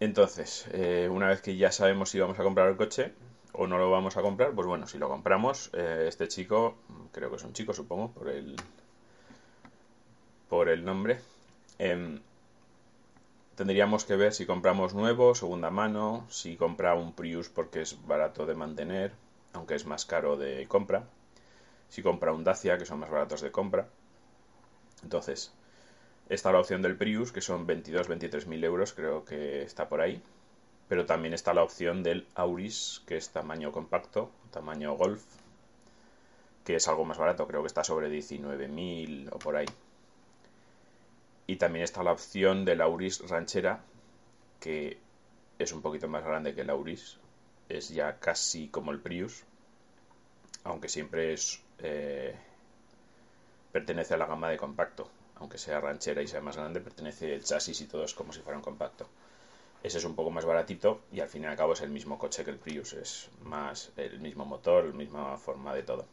Entonces, 0.00 0.66
eh, 0.72 1.08
una 1.10 1.28
vez 1.28 1.42
que 1.42 1.56
ya 1.56 1.70
sabemos 1.70 2.10
si 2.10 2.18
vamos 2.18 2.38
a 2.38 2.42
comprar 2.42 2.68
el 2.68 2.76
coche 2.76 3.12
o 3.52 3.66
no 3.66 3.78
lo 3.78 3.90
vamos 3.90 4.16
a 4.16 4.22
comprar, 4.22 4.52
pues 4.52 4.66
bueno, 4.66 4.86
si 4.86 4.98
lo 4.98 5.08
compramos, 5.08 5.70
eh, 5.74 6.06
este 6.08 6.26
chico, 6.26 6.76
creo 7.12 7.30
que 7.30 7.36
es 7.36 7.44
un 7.44 7.52
chico, 7.52 7.74
supongo, 7.74 8.10
por 8.12 8.28
el, 8.28 8.56
por 10.48 10.68
el 10.70 10.84
nombre, 10.84 11.20
em, 11.78 12.20
Tendríamos 13.60 14.06
que 14.06 14.16
ver 14.16 14.32
si 14.32 14.46
compramos 14.46 14.94
nuevo, 14.94 15.34
segunda 15.34 15.70
mano, 15.70 16.24
si 16.30 16.56
compra 16.56 16.94
un 16.94 17.12
Prius 17.12 17.50
porque 17.50 17.82
es 17.82 18.06
barato 18.06 18.46
de 18.46 18.54
mantener, 18.54 19.12
aunque 19.52 19.74
es 19.74 19.84
más 19.84 20.06
caro 20.06 20.38
de 20.38 20.66
compra. 20.66 21.04
si 21.90 22.00
compra 22.00 22.32
un 22.32 22.42
Dacia, 22.42 22.78
que 22.78 22.86
son 22.86 23.00
más 23.00 23.10
baratos 23.10 23.42
de 23.42 23.50
compra. 23.50 23.86
Entonces, 25.02 25.52
está 26.30 26.52
la 26.52 26.60
opción 26.60 26.80
del 26.80 26.96
Prius, 26.96 27.32
que 27.32 27.42
son 27.42 27.66
22-23 27.66 28.46
mil 28.46 28.64
euros, 28.64 28.94
creo 28.94 29.26
que 29.26 29.60
está 29.60 29.90
por 29.90 30.00
ahí. 30.00 30.22
Pero 30.88 31.04
también 31.04 31.34
está 31.34 31.52
la 31.52 31.62
opción 31.62 32.02
del 32.02 32.26
Auris, 32.36 33.02
que 33.06 33.18
es 33.18 33.28
tamaño 33.28 33.72
compacto, 33.72 34.30
tamaño 34.52 34.94
Golf, 34.94 35.22
que 36.64 36.76
es 36.76 36.88
algo 36.88 37.04
más 37.04 37.18
barato, 37.18 37.46
creo 37.46 37.60
que 37.60 37.66
está 37.66 37.84
sobre 37.84 38.08
19.000 38.10 39.28
o 39.34 39.38
por 39.38 39.56
ahí. 39.56 39.66
Y 41.50 41.56
también 41.56 41.82
está 41.82 42.04
la 42.04 42.12
opción 42.12 42.64
del 42.64 42.80
Auris 42.80 43.28
Ranchera, 43.28 43.80
que 44.60 44.98
es 45.58 45.72
un 45.72 45.82
poquito 45.82 46.06
más 46.06 46.22
grande 46.22 46.54
que 46.54 46.60
el 46.60 46.70
Auris, 46.70 47.18
es 47.68 47.88
ya 47.88 48.20
casi 48.20 48.68
como 48.68 48.92
el 48.92 49.00
Prius, 49.00 49.42
aunque 50.62 50.88
siempre 50.88 51.32
es 51.32 51.60
eh, 51.80 52.36
pertenece 53.72 54.14
a 54.14 54.16
la 54.16 54.26
gama 54.26 54.48
de 54.48 54.58
compacto, 54.58 55.10
aunque 55.40 55.58
sea 55.58 55.80
ranchera 55.80 56.22
y 56.22 56.28
sea 56.28 56.40
más 56.40 56.56
grande, 56.56 56.80
pertenece 56.80 57.34
el 57.34 57.42
chasis 57.42 57.80
y 57.80 57.86
todo 57.86 58.04
es 58.04 58.14
como 58.14 58.32
si 58.32 58.42
fuera 58.42 58.56
un 58.56 58.62
compacto. 58.62 59.08
Ese 59.82 59.98
es 59.98 60.04
un 60.04 60.14
poco 60.14 60.30
más 60.30 60.44
baratito 60.44 61.00
y 61.10 61.18
al 61.18 61.28
fin 61.28 61.42
y 61.42 61.46
al 61.46 61.56
cabo 61.56 61.72
es 61.72 61.80
el 61.80 61.90
mismo 61.90 62.16
coche 62.16 62.44
que 62.44 62.52
el 62.52 62.58
Prius, 62.58 62.92
es 62.92 63.28
más 63.42 63.90
el 63.96 64.20
mismo 64.20 64.44
motor, 64.44 64.84
la 64.84 64.94
misma 64.94 65.36
forma 65.36 65.74
de 65.74 65.82
todo. 65.82 66.06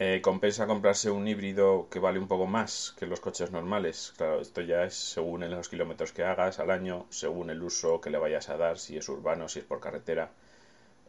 Eh, 0.00 0.20
compensa 0.22 0.68
comprarse 0.68 1.10
un 1.10 1.26
híbrido 1.26 1.88
que 1.90 1.98
vale 1.98 2.20
un 2.20 2.28
poco 2.28 2.46
más 2.46 2.94
que 2.96 3.06
los 3.06 3.18
coches 3.18 3.50
normales. 3.50 4.14
Claro, 4.16 4.40
esto 4.40 4.60
ya 4.60 4.84
es 4.84 4.94
según 4.94 5.48
los 5.50 5.68
kilómetros 5.68 6.12
que 6.12 6.22
hagas 6.22 6.60
al 6.60 6.70
año, 6.70 7.06
según 7.10 7.50
el 7.50 7.60
uso 7.62 8.00
que 8.00 8.10
le 8.10 8.18
vayas 8.18 8.48
a 8.48 8.56
dar, 8.56 8.78
si 8.78 8.96
es 8.96 9.08
urbano, 9.08 9.48
si 9.48 9.58
es 9.58 9.64
por 9.64 9.80
carretera. 9.80 10.30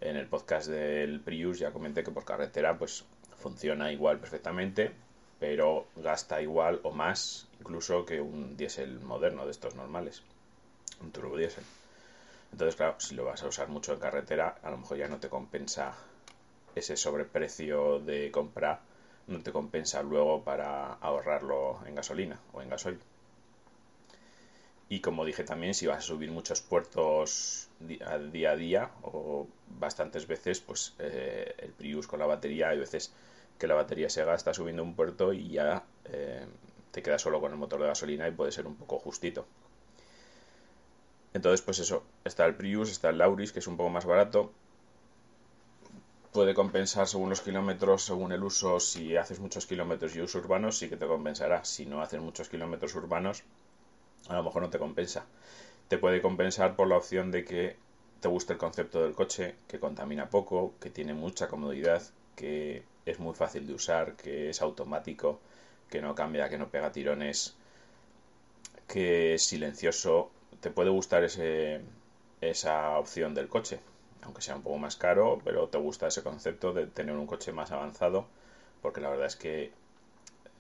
En 0.02 0.16
el 0.16 0.28
podcast 0.28 0.68
del 0.70 1.20
Prius 1.20 1.60
ya 1.60 1.72
comenté 1.72 2.04
que 2.04 2.10
por 2.12 2.26
carretera 2.26 2.80
pues 2.80 3.06
funciona 3.38 3.92
igual 3.92 4.18
perfectamente, 4.20 4.92
pero 5.40 5.86
gasta 5.96 6.42
igual 6.42 6.80
o 6.84 6.92
más 6.92 7.48
incluso 7.60 8.06
que 8.06 8.20
un 8.22 8.58
diésel 8.58 9.00
moderno 9.02 9.46
de 9.46 9.52
estos 9.52 9.76
normales, 9.76 10.24
un 11.02 11.12
turbo 11.12 11.38
diésel. 11.38 11.64
Entonces, 12.52 12.76
claro, 12.76 12.96
si 13.00 13.14
lo 13.14 13.26
vas 13.26 13.44
a 13.44 13.48
usar 13.48 13.68
mucho 13.68 13.94
en 13.94 14.00
carretera, 14.00 14.58
a 14.64 14.72
lo 14.72 14.78
mejor 14.80 14.98
ya 14.98 15.08
no 15.08 15.20
te 15.20 15.30
compensa 15.30 15.94
ese 16.76 16.98
sobreprecio 16.98 18.00
de 18.00 18.32
compra, 18.32 18.82
no 19.28 19.42
te 19.42 19.52
compensa 19.52 20.02
luego 20.04 20.44
para 20.44 20.94
ahorrarlo 20.94 21.80
en 21.86 21.96
gasolina 21.96 22.40
o 22.54 22.62
en 22.62 22.70
gasoil. 22.70 23.00
Y 24.90 25.02
como 25.02 25.24
dije 25.24 25.44
también, 25.44 25.76
si 25.76 25.86
vas 25.86 26.00
a 26.00 26.02
subir 26.02 26.32
muchos 26.32 26.62
puertos 26.62 27.70
día 27.80 28.52
a 28.52 28.56
día 28.56 28.90
o 29.04 29.48
bastantes 29.68 30.26
veces, 30.26 30.60
pues 30.62 30.96
eh, 30.98 31.54
el 31.60 31.72
Prius 31.74 32.08
con 32.08 32.20
la 32.20 32.26
batería, 32.26 32.70
hay 32.70 32.80
veces 32.80 33.14
que 33.60 33.68
la 33.68 33.76
batería 33.76 34.10
se 34.10 34.26
gasta 34.26 34.54
subiendo 34.54 34.82
un 34.82 34.96
puerto 34.96 35.32
y 35.32 35.50
ya 35.50 35.84
eh, 36.06 36.44
te 36.92 37.04
quedas 37.04 37.22
solo 37.22 37.40
con 37.40 37.52
el 37.52 37.58
motor 37.58 37.82
de 37.82 37.88
gasolina 37.88 38.28
y 38.28 38.32
puede 38.32 38.52
ser 38.52 38.66
un 38.66 38.76
poco 38.76 38.98
justito. 38.98 39.46
Entonces, 41.34 41.62
pues 41.62 41.78
eso, 41.80 42.04
está 42.26 42.46
el 42.48 42.56
Prius, 42.56 42.90
está 42.90 43.10
el 43.10 43.20
Lauris, 43.20 43.52
que 43.52 43.60
es 43.60 43.68
un 43.68 43.78
poco 43.78 43.90
más 43.90 44.06
barato. 44.06 44.52
Puede 46.32 46.54
compensar 46.54 47.08
según 47.08 47.30
los 47.30 47.42
kilómetros, 47.42 48.04
según 48.04 48.32
el 48.32 48.44
uso. 48.44 48.80
Si 48.80 49.18
haces 49.18 49.40
muchos 49.40 49.66
kilómetros 49.66 50.16
y 50.16 50.22
uso 50.22 50.38
urbanos, 50.38 50.78
sí 50.78 50.88
que 50.88 50.96
te 50.96 51.08
compensará. 51.08 51.66
Si 51.66 51.88
no 51.88 52.02
haces 52.02 52.22
muchos 52.22 52.50
kilómetros 52.50 52.94
urbanos, 52.94 53.44
a 54.28 54.36
lo 54.36 54.44
mejor 54.44 54.62
no 54.62 54.70
te 54.70 54.78
compensa. 54.78 55.26
Te 55.88 55.98
puede 55.98 56.22
compensar 56.22 56.76
por 56.76 56.88
la 56.88 56.98
opción 56.98 57.32
de 57.32 57.44
que 57.46 57.78
te 58.20 58.28
guste 58.28 58.54
el 58.54 58.60
concepto 58.60 59.02
del 59.02 59.16
coche, 59.16 59.56
que 59.68 59.80
contamina 59.80 60.30
poco, 60.30 60.74
que 60.80 60.92
tiene 60.92 61.16
mucha 61.16 61.48
comodidad, 61.48 62.04
que 62.36 62.84
es 63.08 63.20
muy 63.20 63.34
fácil 63.34 63.66
de 63.66 63.74
usar, 63.74 64.16
que 64.16 64.50
es 64.52 64.62
automático, 64.62 65.40
que 65.90 66.00
no 66.02 66.14
cambia, 66.14 66.48
que 66.50 66.60
no 66.60 66.70
pega 66.70 66.92
tirones, 66.92 67.56
que 68.88 69.34
es 69.34 69.44
silencioso. 69.44 70.30
Te 70.60 70.70
puede 70.70 70.92
gustar 70.92 71.24
ese, 71.24 71.82
esa 72.42 73.00
opción 73.00 73.34
del 73.34 73.48
coche, 73.48 73.80
aunque 74.22 74.42
sea 74.42 74.56
un 74.56 74.64
poco 74.64 74.78
más 74.78 74.96
caro, 74.96 75.40
pero 75.44 75.68
te 75.70 75.78
gusta 75.78 76.08
ese 76.08 76.24
concepto 76.24 76.74
de 76.74 76.88
tener 76.88 77.16
un 77.16 77.28
coche 77.28 77.52
más 77.52 77.72
avanzado, 77.72 78.28
porque 78.82 79.02
la 79.02 79.10
verdad 79.10 79.28
es 79.28 79.36
que 79.36 79.72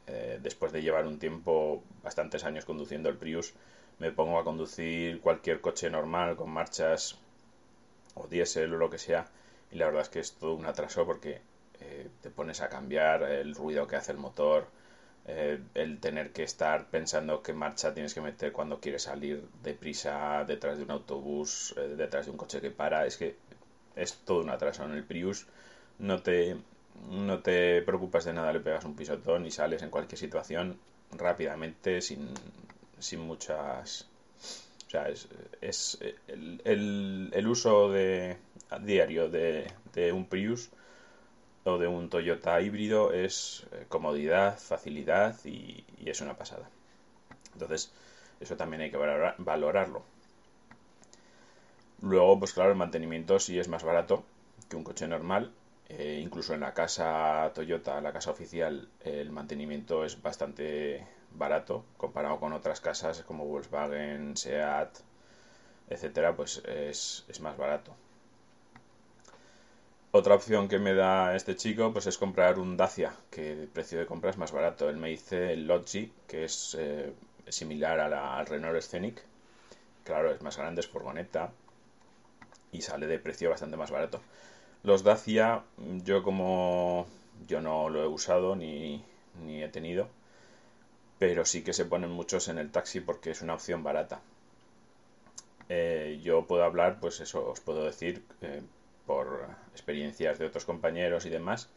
eh, 0.07 0.39
después 0.41 0.71
de 0.71 0.81
llevar 0.81 1.05
un 1.05 1.19
tiempo, 1.19 1.83
bastantes 2.03 2.43
años 2.43 2.65
conduciendo 2.65 3.09
el 3.09 3.17
Prius, 3.17 3.53
me 3.99 4.11
pongo 4.11 4.39
a 4.39 4.43
conducir 4.43 5.21
cualquier 5.21 5.61
coche 5.61 5.89
normal 5.89 6.35
con 6.35 6.49
marchas 6.49 7.17
o 8.15 8.27
diésel 8.27 8.73
o 8.73 8.77
lo 8.77 8.89
que 8.89 8.97
sea, 8.97 9.27
y 9.71 9.75
la 9.77 9.85
verdad 9.85 10.03
es 10.03 10.09
que 10.09 10.19
es 10.19 10.33
todo 10.33 10.55
un 10.55 10.65
atraso 10.65 11.05
porque 11.05 11.41
eh, 11.81 12.09
te 12.21 12.29
pones 12.29 12.61
a 12.61 12.69
cambiar 12.69 13.23
el 13.23 13.55
ruido 13.55 13.87
que 13.87 13.97
hace 13.97 14.11
el 14.11 14.17
motor, 14.17 14.67
eh, 15.31 15.59
el 15.75 15.99
tener 15.99 16.31
que 16.31 16.41
estar 16.41 16.87
pensando 16.87 17.43
qué 17.43 17.53
marcha 17.53 17.93
tienes 17.93 18.15
que 18.15 18.21
meter 18.21 18.51
cuando 18.51 18.79
quieres 18.79 19.03
salir 19.03 19.43
deprisa 19.61 20.43
detrás 20.43 20.77
de 20.77 20.83
un 20.83 20.91
autobús, 20.91 21.75
eh, 21.77 21.95
detrás 21.95 22.25
de 22.25 22.31
un 22.31 22.37
coche 22.37 22.61
que 22.61 22.71
para, 22.71 23.05
es 23.05 23.15
que 23.15 23.35
es 23.95 24.15
todo 24.25 24.41
un 24.41 24.49
atraso. 24.49 24.83
En 24.85 24.91
el 24.91 25.03
Prius 25.03 25.45
no 25.99 26.23
te, 26.23 26.57
no 27.11 27.39
te 27.39 27.83
preocupas 27.83 28.25
de 28.25 28.33
nada, 28.33 28.51
le 28.53 28.59
pegas 28.59 28.85
un 28.85 28.95
pisotón 28.95 29.45
y 29.45 29.51
sales 29.51 29.83
en 29.83 29.91
cualquier 29.91 30.17
situación 30.17 30.79
rápidamente 31.11 32.01
sin, 32.01 32.29
sin 32.97 33.19
muchas... 33.19 34.07
O 34.87 34.89
sea, 34.89 35.09
es, 35.09 35.27
es 35.61 35.99
el, 36.27 36.59
el, 36.65 37.29
el, 37.33 37.47
uso 37.47 37.91
de, 37.91 38.37
diario 38.81 39.29
de, 39.29 39.71
de 39.93 40.11
un 40.11 40.25
Prius 40.25 40.71
de 41.65 41.87
un 41.87 42.09
Toyota 42.09 42.59
híbrido 42.61 43.11
es 43.13 43.67
eh, 43.71 43.85
comodidad, 43.87 44.57
facilidad 44.57 45.35
y, 45.45 45.85
es 46.05 46.21
una 46.21 46.35
pasada. 46.37 46.69
Entonces, 47.53 47.91
eso 48.39 48.55
también 48.55 48.81
hay 48.81 48.91
que 48.91 48.97
valorarlo. 49.37 50.03
Luego, 52.01 52.39
pues 52.39 52.53
claro, 52.53 52.71
el 52.71 52.77
mantenimiento 52.77 53.39
sí 53.39 53.59
es 53.59 53.67
más 53.67 53.83
barato 53.83 54.23
que 54.69 54.77
un 54.77 54.83
coche 54.83 55.07
normal. 55.07 55.51
Eh, 55.89 56.19
incluso 56.23 56.53
en 56.53 56.61
la 56.61 56.73
casa 56.73 57.51
Toyota, 57.53 57.99
la 58.01 58.13
casa 58.13 58.31
oficial, 58.31 58.87
el 59.01 59.31
mantenimiento 59.31 60.05
es 60.05 60.21
bastante 60.21 61.05
barato 61.31 61.83
comparado 61.97 62.39
con 62.39 62.53
otras 62.53 62.79
casas 62.79 63.23
como 63.23 63.45
Volkswagen, 63.45 64.37
Seat, 64.37 64.89
etcétera, 65.89 66.35
pues 66.35 66.63
es, 66.65 67.25
es 67.27 67.41
más 67.41 67.57
barato. 67.57 67.95
Otra 70.11 70.33
opción 70.33 70.67
que 70.67 70.79
me 70.79 70.95
da 70.95 71.35
este 71.35 71.55
chico 71.55 71.93
pues 71.93 72.07
es 72.07 72.17
comprar 72.17 72.57
un 72.57 72.77
Dacia, 72.77 73.13
que 73.29 73.51
el 73.51 73.67
precio 73.67 73.99
de 73.99 74.07
compra 74.07 74.31
es 74.31 74.37
más 74.37 74.51
barato. 74.51 74.89
Él 74.89 74.97
me 74.97 75.09
dice 75.09 75.53
el 75.53 75.67
Logi, 75.67 76.11
que 76.27 76.45
es 76.45 76.75
eh, 76.79 77.13
similar 77.47 77.99
al 77.99 78.45
Renault 78.47 78.81
Scenic. 78.81 79.23
Claro, 80.03 80.31
es 80.31 80.41
más 80.41 80.57
grande, 80.57 80.81
es 80.81 80.87
furgoneta 80.87 81.51
y 82.71 82.81
sale 82.81 83.07
de 83.07 83.19
precio 83.19 83.49
bastante 83.51 83.77
más 83.77 83.91
barato. 83.91 84.19
Los 84.83 85.03
Dacia, 85.03 85.63
yo 86.03 86.23
como 86.23 87.05
yo 87.47 87.61
no 87.61 87.89
lo 87.89 88.03
he 88.03 88.07
usado 88.07 88.55
ni, 88.55 89.03
ni 89.45 89.63
he 89.63 89.69
tenido, 89.69 90.09
pero 91.19 91.45
sí 91.45 91.63
que 91.63 91.73
se 91.73 91.85
ponen 91.85 92.09
muchos 92.09 92.47
en 92.47 92.57
el 92.57 92.71
taxi 92.71 92.99
porque 92.99 93.31
es 93.31 93.41
una 93.41 93.53
opción 93.53 93.83
barata. 93.83 94.21
Eh, 95.69 96.19
yo 96.23 96.45
puedo 96.47 96.63
hablar, 96.63 96.99
pues 96.99 97.19
eso, 97.19 97.47
os 97.47 97.59
puedo 97.59 97.83
decir, 97.85 98.23
eh, 98.41 98.61
por 99.09 99.47
experiencias 99.71 100.37
de 100.37 100.45
otros 100.45 100.65
compañeros 100.65 101.25
y 101.25 101.31
demás, 101.31 101.67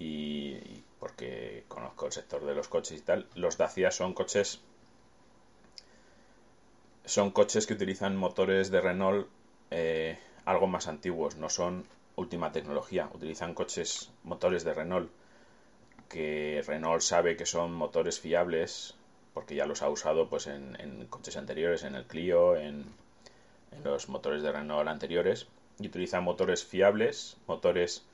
y, 0.00 0.56
porque 0.98 1.62
conozco 1.68 2.06
el 2.06 2.12
sector 2.12 2.44
de 2.44 2.56
los 2.56 2.66
coches 2.66 2.98
y 2.98 3.02
tal, 3.02 3.28
los 3.36 3.56
Dacia 3.56 3.92
son 3.92 4.14
coches 4.14 4.60
son 7.04 7.30
coches 7.30 7.68
que 7.68 7.74
utilizan 7.74 8.16
motores 8.16 8.72
de 8.72 8.80
Renault 8.80 9.28
eh, 9.70 10.18
algo 10.44 10.66
más 10.66 10.88
antiguos, 10.88 11.36
no 11.36 11.50
son 11.50 11.84
última 12.16 12.50
tecnología, 12.50 13.08
utilizan 13.14 13.54
coches, 13.54 14.10
motores 14.24 14.64
de 14.64 14.74
Renault, 14.74 15.08
que 16.08 16.64
Renault 16.66 17.02
sabe 17.02 17.36
que 17.36 17.46
son 17.46 17.72
motores 17.72 18.18
fiables, 18.18 18.96
porque 19.34 19.54
ya 19.54 19.66
los 19.66 19.82
ha 19.82 19.88
usado 19.88 20.28
pues 20.28 20.48
en, 20.48 21.06
coches 21.10 21.36
anteriores, 21.36 21.84
en 21.84 21.94
el 21.94 22.06
Clio, 22.06 22.56
en, 22.56 22.86
en 23.70 23.84
los 23.84 24.08
motores 24.08 24.42
de 24.42 24.50
Renault 24.50 24.88
anteriores, 24.88 25.46
y 25.80 25.86
utilizan 25.86 26.24
motores 26.24 26.64
fiables, 26.64 27.36
motores 27.46 28.04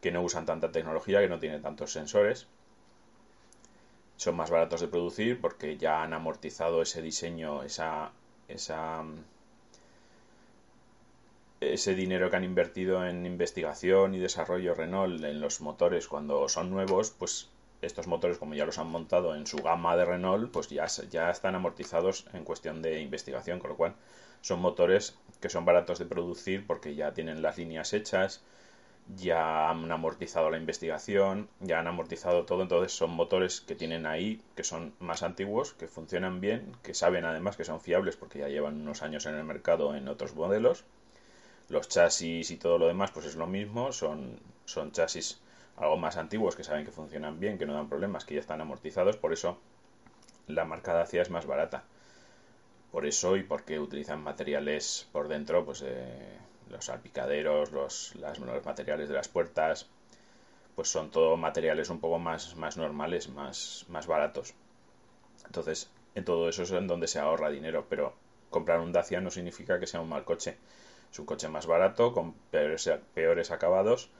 que 0.00 0.12
no 0.12 0.22
usan 0.22 0.46
tanta 0.46 0.70
tecnología, 0.70 1.20
que 1.20 1.28
no 1.28 1.38
tienen 1.38 1.62
tantos 1.62 1.92
sensores. 1.92 2.46
Son 4.16 4.36
más 4.36 4.50
baratos 4.50 4.80
de 4.80 4.88
producir 4.88 5.40
porque 5.40 5.76
ya 5.76 6.02
han 6.02 6.12
amortizado 6.12 6.82
ese 6.82 7.02
diseño, 7.02 7.62
esa, 7.62 8.12
esa, 8.48 9.04
ese 11.60 11.94
dinero 11.94 12.30
que 12.30 12.36
han 12.36 12.44
invertido 12.44 13.06
en 13.06 13.26
investigación 13.26 14.14
y 14.14 14.18
desarrollo 14.18 14.74
Renault 14.74 15.22
en 15.24 15.40
los 15.40 15.60
motores 15.60 16.08
cuando 16.08 16.48
son 16.48 16.70
nuevos, 16.70 17.10
pues 17.10 17.48
estos 17.82 18.06
motores 18.06 18.38
como 18.38 18.54
ya 18.54 18.66
los 18.66 18.78
han 18.78 18.88
montado 18.88 19.34
en 19.34 19.46
su 19.46 19.58
gama 19.58 19.96
de 19.96 20.04
Renault, 20.04 20.50
pues 20.50 20.68
ya, 20.68 20.86
ya 21.10 21.30
están 21.30 21.54
amortizados 21.54 22.26
en 22.32 22.44
cuestión 22.44 22.82
de 22.82 23.00
investigación, 23.00 23.60
con 23.60 23.70
lo 23.70 23.76
cual 23.76 23.94
son 24.40 24.60
motores 24.60 25.16
que 25.40 25.48
son 25.48 25.64
baratos 25.64 25.98
de 25.98 26.06
producir 26.06 26.66
porque 26.66 26.94
ya 26.94 27.12
tienen 27.14 27.42
las 27.42 27.58
líneas 27.58 27.92
hechas, 27.92 28.42
ya 29.16 29.70
han 29.70 29.90
amortizado 29.90 30.50
la 30.50 30.58
investigación, 30.58 31.48
ya 31.60 31.78
han 31.78 31.86
amortizado 31.86 32.44
todo, 32.44 32.62
entonces 32.62 32.92
son 32.92 33.10
motores 33.10 33.60
que 33.60 33.74
tienen 33.74 34.06
ahí, 34.06 34.42
que 34.54 34.64
son 34.64 34.92
más 34.98 35.22
antiguos, 35.22 35.72
que 35.74 35.88
funcionan 35.88 36.40
bien, 36.40 36.76
que 36.82 36.94
saben 36.94 37.24
además 37.24 37.56
que 37.56 37.64
son 37.64 37.80
fiables 37.80 38.16
porque 38.16 38.40
ya 38.40 38.48
llevan 38.48 38.80
unos 38.80 39.02
años 39.02 39.26
en 39.26 39.34
el 39.36 39.44
mercado 39.44 39.94
en 39.94 40.08
otros 40.08 40.34
modelos. 40.34 40.84
Los 41.68 41.88
chasis 41.88 42.50
y 42.50 42.56
todo 42.56 42.78
lo 42.78 42.86
demás 42.88 43.10
pues 43.12 43.26
es 43.26 43.36
lo 43.36 43.46
mismo, 43.46 43.92
son, 43.92 44.38
son 44.64 44.92
chasis 44.92 45.40
algo 45.80 45.96
más 45.96 46.16
antiguos 46.16 46.56
que 46.56 46.64
saben 46.64 46.84
que 46.84 46.92
funcionan 46.92 47.38
bien, 47.38 47.58
que 47.58 47.66
no 47.66 47.74
dan 47.74 47.88
problemas, 47.88 48.24
que 48.24 48.34
ya 48.34 48.40
están 48.40 48.60
amortizados, 48.60 49.16
por 49.16 49.32
eso 49.32 49.58
la 50.46 50.64
marca 50.64 50.92
Dacia 50.92 51.22
es 51.22 51.30
más 51.30 51.46
barata. 51.46 51.84
Por 52.90 53.06
eso 53.06 53.36
y 53.36 53.42
porque 53.42 53.78
utilizan 53.78 54.22
materiales 54.22 55.08
por 55.12 55.28
dentro, 55.28 55.64
pues 55.64 55.82
eh, 55.86 56.38
los 56.70 56.86
salpicaderos, 56.86 57.72
los, 57.72 58.14
materiales 58.64 59.08
de 59.08 59.14
las 59.14 59.28
puertas, 59.28 59.88
pues 60.74 60.88
son 60.88 61.10
todo 61.10 61.36
materiales 61.36 61.90
un 61.90 62.00
poco 62.00 62.18
más, 62.18 62.56
más 62.56 62.76
normales, 62.76 63.28
más, 63.28 63.84
más 63.88 64.06
baratos. 64.06 64.54
Entonces, 65.44 65.90
en 66.14 66.24
todo 66.24 66.48
eso 66.48 66.62
es 66.62 66.70
en 66.72 66.86
donde 66.86 67.08
se 67.08 67.18
ahorra 67.18 67.50
dinero, 67.50 67.86
pero 67.88 68.14
comprar 68.50 68.80
un 68.80 68.92
Dacia 68.92 69.20
no 69.20 69.30
significa 69.30 69.78
que 69.78 69.86
sea 69.86 70.00
un 70.00 70.08
mal 70.08 70.24
coche. 70.24 70.56
Es 71.12 71.18
un 71.18 71.26
coche 71.26 71.48
más 71.48 71.66
barato, 71.66 72.12
con 72.12 72.32
peores 72.50 73.50
acabados, 73.50 74.10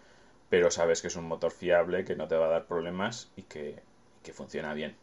pero 0.48 0.70
sabes 0.70 1.02
que 1.02 1.08
es 1.08 1.16
un 1.16 1.26
motor 1.26 1.52
fiable, 1.52 2.04
que 2.04 2.16
no 2.16 2.28
te 2.28 2.36
va 2.36 2.46
a 2.46 2.50
dar 2.50 2.66
problemas 2.66 3.30
y 3.36 3.42
que, 3.42 3.80
que 4.22 4.32
funciona 4.32 4.74
bien. 4.74 4.96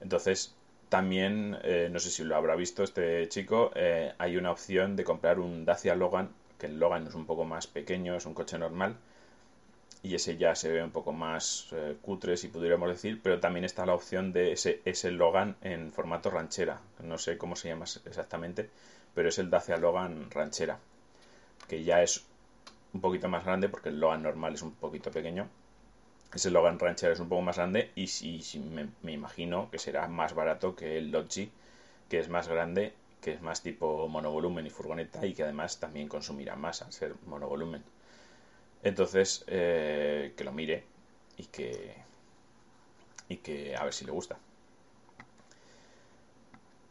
Entonces, 0.00 0.54
también, 0.88 1.56
eh, 1.62 1.88
no 1.90 2.00
sé 2.00 2.10
si 2.10 2.24
lo 2.24 2.36
habrá 2.36 2.56
visto 2.56 2.82
este 2.82 3.28
chico, 3.28 3.70
eh, 3.74 4.12
hay 4.18 4.36
una 4.36 4.50
opción 4.50 4.96
de 4.96 5.04
comprar 5.04 5.38
un 5.38 5.64
Dacia 5.64 5.94
Logan, 5.94 6.30
que 6.58 6.66
el 6.66 6.78
Logan 6.80 7.06
es 7.06 7.14
un 7.14 7.26
poco 7.26 7.44
más 7.44 7.66
pequeño, 7.66 8.16
es 8.16 8.26
un 8.26 8.34
coche 8.34 8.58
normal, 8.58 8.96
y 10.02 10.14
ese 10.14 10.36
ya 10.36 10.54
se 10.54 10.70
ve 10.72 10.82
un 10.82 10.90
poco 10.90 11.12
más 11.12 11.68
eh, 11.72 11.96
cutre, 12.02 12.36
si 12.36 12.48
pudiéramos 12.48 12.88
decir, 12.88 13.20
pero 13.22 13.38
también 13.38 13.64
está 13.64 13.86
la 13.86 13.94
opción 13.94 14.32
de 14.32 14.52
ese, 14.52 14.80
ese 14.84 15.10
Logan 15.10 15.56
en 15.62 15.92
formato 15.92 16.30
ranchera, 16.30 16.80
no 17.02 17.18
sé 17.18 17.38
cómo 17.38 17.54
se 17.54 17.68
llama 17.68 17.84
exactamente, 18.04 18.70
pero 19.14 19.28
es 19.28 19.38
el 19.38 19.50
Dacia 19.50 19.76
Logan 19.76 20.30
ranchera, 20.30 20.78
que 21.68 21.84
ya 21.84 22.02
es 22.02 22.26
un 22.92 23.00
poquito 23.00 23.28
más 23.28 23.44
grande 23.44 23.68
porque 23.68 23.90
el 23.90 24.00
Logan 24.00 24.22
normal 24.22 24.54
es 24.54 24.62
un 24.62 24.72
poquito 24.72 25.10
pequeño 25.10 25.48
ese 26.34 26.50
Logan 26.50 26.78
Rancher 26.78 27.12
es 27.12 27.20
un 27.20 27.28
poco 27.28 27.42
más 27.42 27.56
grande 27.56 27.90
y 27.96 28.06
si, 28.06 28.40
me, 28.60 29.12
imagino 29.12 29.70
que 29.70 29.78
será 29.78 30.06
más 30.06 30.34
barato 30.34 30.76
que 30.76 30.98
el 30.98 31.10
Logi, 31.10 31.50
que 32.08 32.20
es 32.20 32.28
más 32.28 32.48
grande, 32.48 32.92
que 33.20 33.32
es 33.32 33.42
más 33.42 33.62
tipo 33.62 34.08
monovolumen 34.08 34.66
y 34.66 34.70
furgoneta 34.70 35.26
y 35.26 35.34
que 35.34 35.42
además 35.42 35.80
también 35.80 36.08
consumirá 36.08 36.56
más 36.56 36.82
al 36.82 36.92
ser 36.92 37.14
monovolumen. 37.26 37.82
Entonces, 38.82 39.44
eh, 39.48 40.32
que 40.36 40.44
lo 40.44 40.52
mire 40.52 40.84
y 41.36 41.44
que, 41.46 41.94
y 43.28 43.36
que 43.38 43.76
a 43.76 43.84
ver 43.84 43.92
si 43.92 44.04
le 44.04 44.12
gusta. 44.12 44.38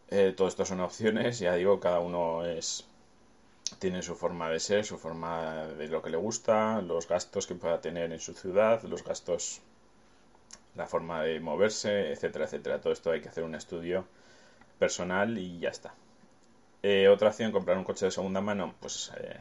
Eh, 0.09 0.33
todo 0.35 0.47
esto 0.47 0.65
son 0.65 0.81
opciones, 0.81 1.39
ya 1.39 1.53
digo, 1.55 1.79
cada 1.79 1.99
uno 1.99 2.43
es 2.45 2.85
tiene 3.77 4.01
su 4.01 4.15
forma 4.15 4.49
de 4.49 4.59
ser, 4.59 4.85
su 4.85 4.97
forma 4.97 5.67
de 5.67 5.87
lo 5.87 6.01
que 6.01 6.09
le 6.09 6.17
gusta, 6.17 6.81
los 6.81 7.07
gastos 7.07 7.47
que 7.47 7.55
pueda 7.55 7.81
tener 7.81 8.11
en 8.11 8.19
su 8.19 8.33
ciudad, 8.33 8.81
los 8.83 9.03
gastos, 9.03 9.61
la 10.75 10.87
forma 10.87 11.23
de 11.23 11.39
moverse, 11.39 12.11
etcétera, 12.11 12.45
etcétera. 12.45 12.81
Todo 12.81 12.93
esto 12.93 13.11
hay 13.11 13.21
que 13.21 13.29
hacer 13.29 13.43
un 13.43 13.55
estudio 13.55 14.05
personal 14.79 15.37
y 15.37 15.59
ya 15.59 15.69
está. 15.69 15.93
Eh, 16.83 17.09
otra 17.09 17.29
opción, 17.29 17.51
comprar 17.51 17.77
un 17.77 17.83
coche 17.83 18.05
de 18.05 18.11
segunda 18.11 18.41
mano, 18.41 18.73
pues 18.79 19.11
eh, 19.17 19.35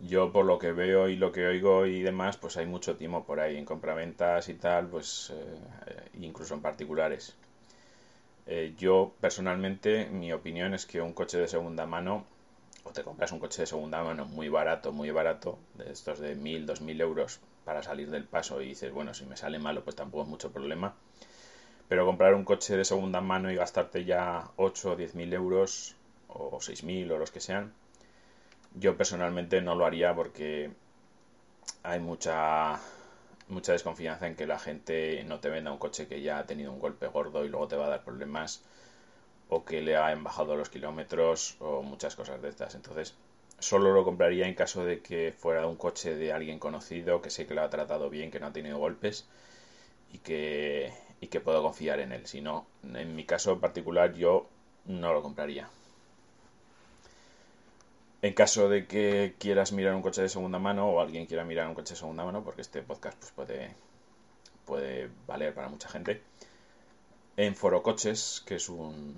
yo 0.00 0.32
por 0.32 0.46
lo 0.46 0.58
que 0.58 0.72
veo 0.72 1.08
y 1.08 1.16
lo 1.16 1.30
que 1.32 1.46
oigo 1.46 1.86
y 1.86 2.02
demás, 2.02 2.36
pues 2.38 2.56
hay 2.56 2.66
mucho 2.66 2.96
timo 2.96 3.24
por 3.24 3.40
ahí 3.40 3.56
en 3.58 3.64
compraventas 3.66 4.48
y 4.48 4.54
tal, 4.54 4.88
pues 4.88 5.32
eh, 5.34 6.10
incluso 6.20 6.54
en 6.54 6.62
particulares. 6.62 7.36
yo 8.78 9.12
personalmente, 9.20 10.06
mi 10.10 10.32
opinión 10.32 10.74
es 10.74 10.86
que 10.86 11.00
un 11.00 11.12
coche 11.12 11.38
de 11.38 11.48
segunda 11.48 11.86
mano 11.86 12.24
o 12.84 12.92
te 12.92 13.02
compras 13.02 13.32
un 13.32 13.38
coche 13.38 13.62
de 13.62 13.66
segunda 13.66 14.02
mano 14.02 14.24
muy 14.26 14.48
barato, 14.48 14.92
muy 14.92 15.10
barato, 15.10 15.58
de 15.74 15.92
estos 15.92 16.18
de 16.18 16.34
mil, 16.34 16.66
dos 16.66 16.80
mil 16.80 17.00
euros 17.00 17.40
para 17.64 17.82
salir 17.82 18.10
del 18.10 18.24
paso 18.24 18.60
y 18.60 18.68
dices, 18.68 18.92
bueno, 18.92 19.14
si 19.14 19.24
me 19.24 19.36
sale 19.36 19.58
malo, 19.58 19.84
pues 19.84 19.96
tampoco 19.96 20.24
es 20.24 20.28
mucho 20.28 20.52
problema. 20.52 20.94
Pero 21.88 22.06
comprar 22.06 22.34
un 22.34 22.44
coche 22.44 22.76
de 22.76 22.84
segunda 22.84 23.20
mano 23.20 23.50
y 23.50 23.56
gastarte 23.56 24.04
ya 24.04 24.50
8 24.56 24.92
o 24.92 24.96
10 24.96 25.14
mil 25.14 25.32
euros 25.32 25.96
o 26.28 26.60
6 26.60 26.84
mil 26.84 27.12
o 27.12 27.18
los 27.18 27.30
que 27.30 27.40
sean, 27.40 27.72
yo 28.74 28.96
personalmente 28.96 29.60
no 29.60 29.74
lo 29.74 29.84
haría 29.84 30.14
porque 30.14 30.70
hay 31.82 32.00
mucha 32.00 32.80
mucha 33.48 33.72
desconfianza 33.72 34.26
en 34.26 34.34
que 34.34 34.46
la 34.46 34.58
gente 34.58 35.22
no 35.24 35.40
te 35.40 35.50
venda 35.50 35.72
un 35.72 35.78
coche 35.78 36.06
que 36.06 36.22
ya 36.22 36.38
ha 36.38 36.46
tenido 36.46 36.72
un 36.72 36.78
golpe 36.78 37.06
gordo 37.08 37.44
y 37.44 37.48
luego 37.48 37.68
te 37.68 37.76
va 37.76 37.86
a 37.86 37.90
dar 37.90 38.04
problemas 38.04 38.62
o 39.54 39.64
que 39.66 39.82
le 39.82 39.96
ha 39.96 40.14
bajado 40.14 40.56
los 40.56 40.70
kilómetros 40.70 41.56
o 41.60 41.82
muchas 41.82 42.16
cosas 42.16 42.40
de 42.40 42.48
estas. 42.48 42.74
Entonces, 42.74 43.14
solo 43.58 43.92
lo 43.92 44.02
compraría 44.02 44.46
en 44.46 44.54
caso 44.54 44.84
de 44.84 45.02
que 45.02 45.34
fuera 45.36 45.66
un 45.66 45.76
coche 45.76 46.14
de 46.14 46.32
alguien 46.32 46.58
conocido, 46.58 47.20
que 47.20 47.28
sé 47.28 47.46
que 47.46 47.52
lo 47.54 47.62
ha 47.62 47.68
tratado 47.68 48.08
bien, 48.08 48.30
que 48.30 48.40
no 48.40 48.46
ha 48.46 48.52
tenido 48.52 48.78
golpes 48.78 49.26
y 50.10 50.18
que, 50.18 50.94
y 51.20 51.26
que 51.26 51.40
puedo 51.40 51.62
confiar 51.62 52.00
en 52.00 52.12
él. 52.12 52.26
Si 52.26 52.40
no, 52.40 52.66
en 52.94 53.14
mi 53.14 53.24
caso 53.26 53.60
particular 53.60 54.14
yo 54.14 54.46
no 54.86 55.12
lo 55.12 55.22
compraría. 55.22 55.68
En 58.22 58.32
caso 58.32 58.70
de 58.70 58.86
que 58.86 59.34
quieras 59.38 59.72
mirar 59.72 59.94
un 59.94 60.02
coche 60.02 60.22
de 60.22 60.30
segunda 60.30 60.58
mano 60.60 60.88
o 60.88 61.00
alguien 61.00 61.26
quiera 61.26 61.44
mirar 61.44 61.68
un 61.68 61.74
coche 61.74 61.92
de 61.92 62.00
segunda 62.00 62.24
mano, 62.24 62.42
porque 62.42 62.62
este 62.62 62.80
podcast 62.80 63.18
pues, 63.18 63.32
puede, 63.32 63.74
puede 64.64 65.10
valer 65.26 65.52
para 65.52 65.68
mucha 65.68 65.90
gente, 65.90 66.22
en 67.36 67.54
Foro 67.54 67.82
Coches, 67.82 68.42
que 68.46 68.56
es 68.56 68.68
un, 68.68 69.16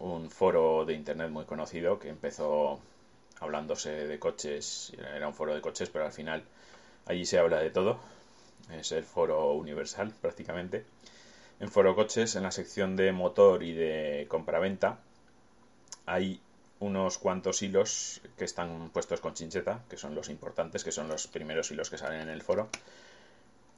un 0.00 0.30
foro 0.30 0.84
de 0.84 0.94
internet 0.94 1.30
muy 1.30 1.44
conocido 1.44 1.98
que 1.98 2.08
empezó 2.08 2.80
hablándose 3.38 3.90
de 3.90 4.18
coches, 4.18 4.92
era 5.14 5.28
un 5.28 5.34
foro 5.34 5.54
de 5.54 5.60
coches, 5.60 5.88
pero 5.90 6.04
al 6.04 6.12
final 6.12 6.42
allí 7.06 7.24
se 7.24 7.38
habla 7.38 7.58
de 7.58 7.70
todo, 7.70 7.98
es 8.72 8.92
el 8.92 9.04
foro 9.04 9.52
universal 9.54 10.12
prácticamente. 10.20 10.84
En 11.60 11.70
Foro 11.70 11.94
Coches, 11.94 12.36
en 12.36 12.42
la 12.42 12.52
sección 12.52 12.96
de 12.96 13.12
motor 13.12 13.62
y 13.62 13.74
de 13.74 14.26
compraventa, 14.28 14.98
hay 16.06 16.40
unos 16.78 17.18
cuantos 17.18 17.60
hilos 17.60 18.22
que 18.38 18.44
están 18.44 18.88
puestos 18.90 19.20
con 19.20 19.34
chincheta, 19.34 19.84
que 19.90 19.98
son 19.98 20.14
los 20.14 20.30
importantes, 20.30 20.84
que 20.84 20.92
son 20.92 21.08
los 21.08 21.26
primeros 21.26 21.70
hilos 21.70 21.90
que 21.90 21.98
salen 21.98 22.22
en 22.22 22.28
el 22.30 22.42
foro 22.42 22.70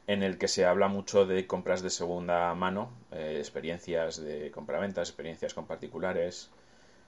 en 0.07 0.23
el 0.23 0.39
que 0.39 0.49
se 0.49 0.65
habla 0.65 0.89
mucho 0.89 1.27
de 1.27 1.47
compras 1.47 1.83
de 1.83 1.91
segunda 1.91 2.55
mano, 2.55 2.91
eh, 3.13 3.37
experiencias 3.39 4.21
de 4.23 4.51
compraventas, 4.51 5.09
experiencias 5.09 5.55
con 5.55 5.67
particulares. 5.67 6.51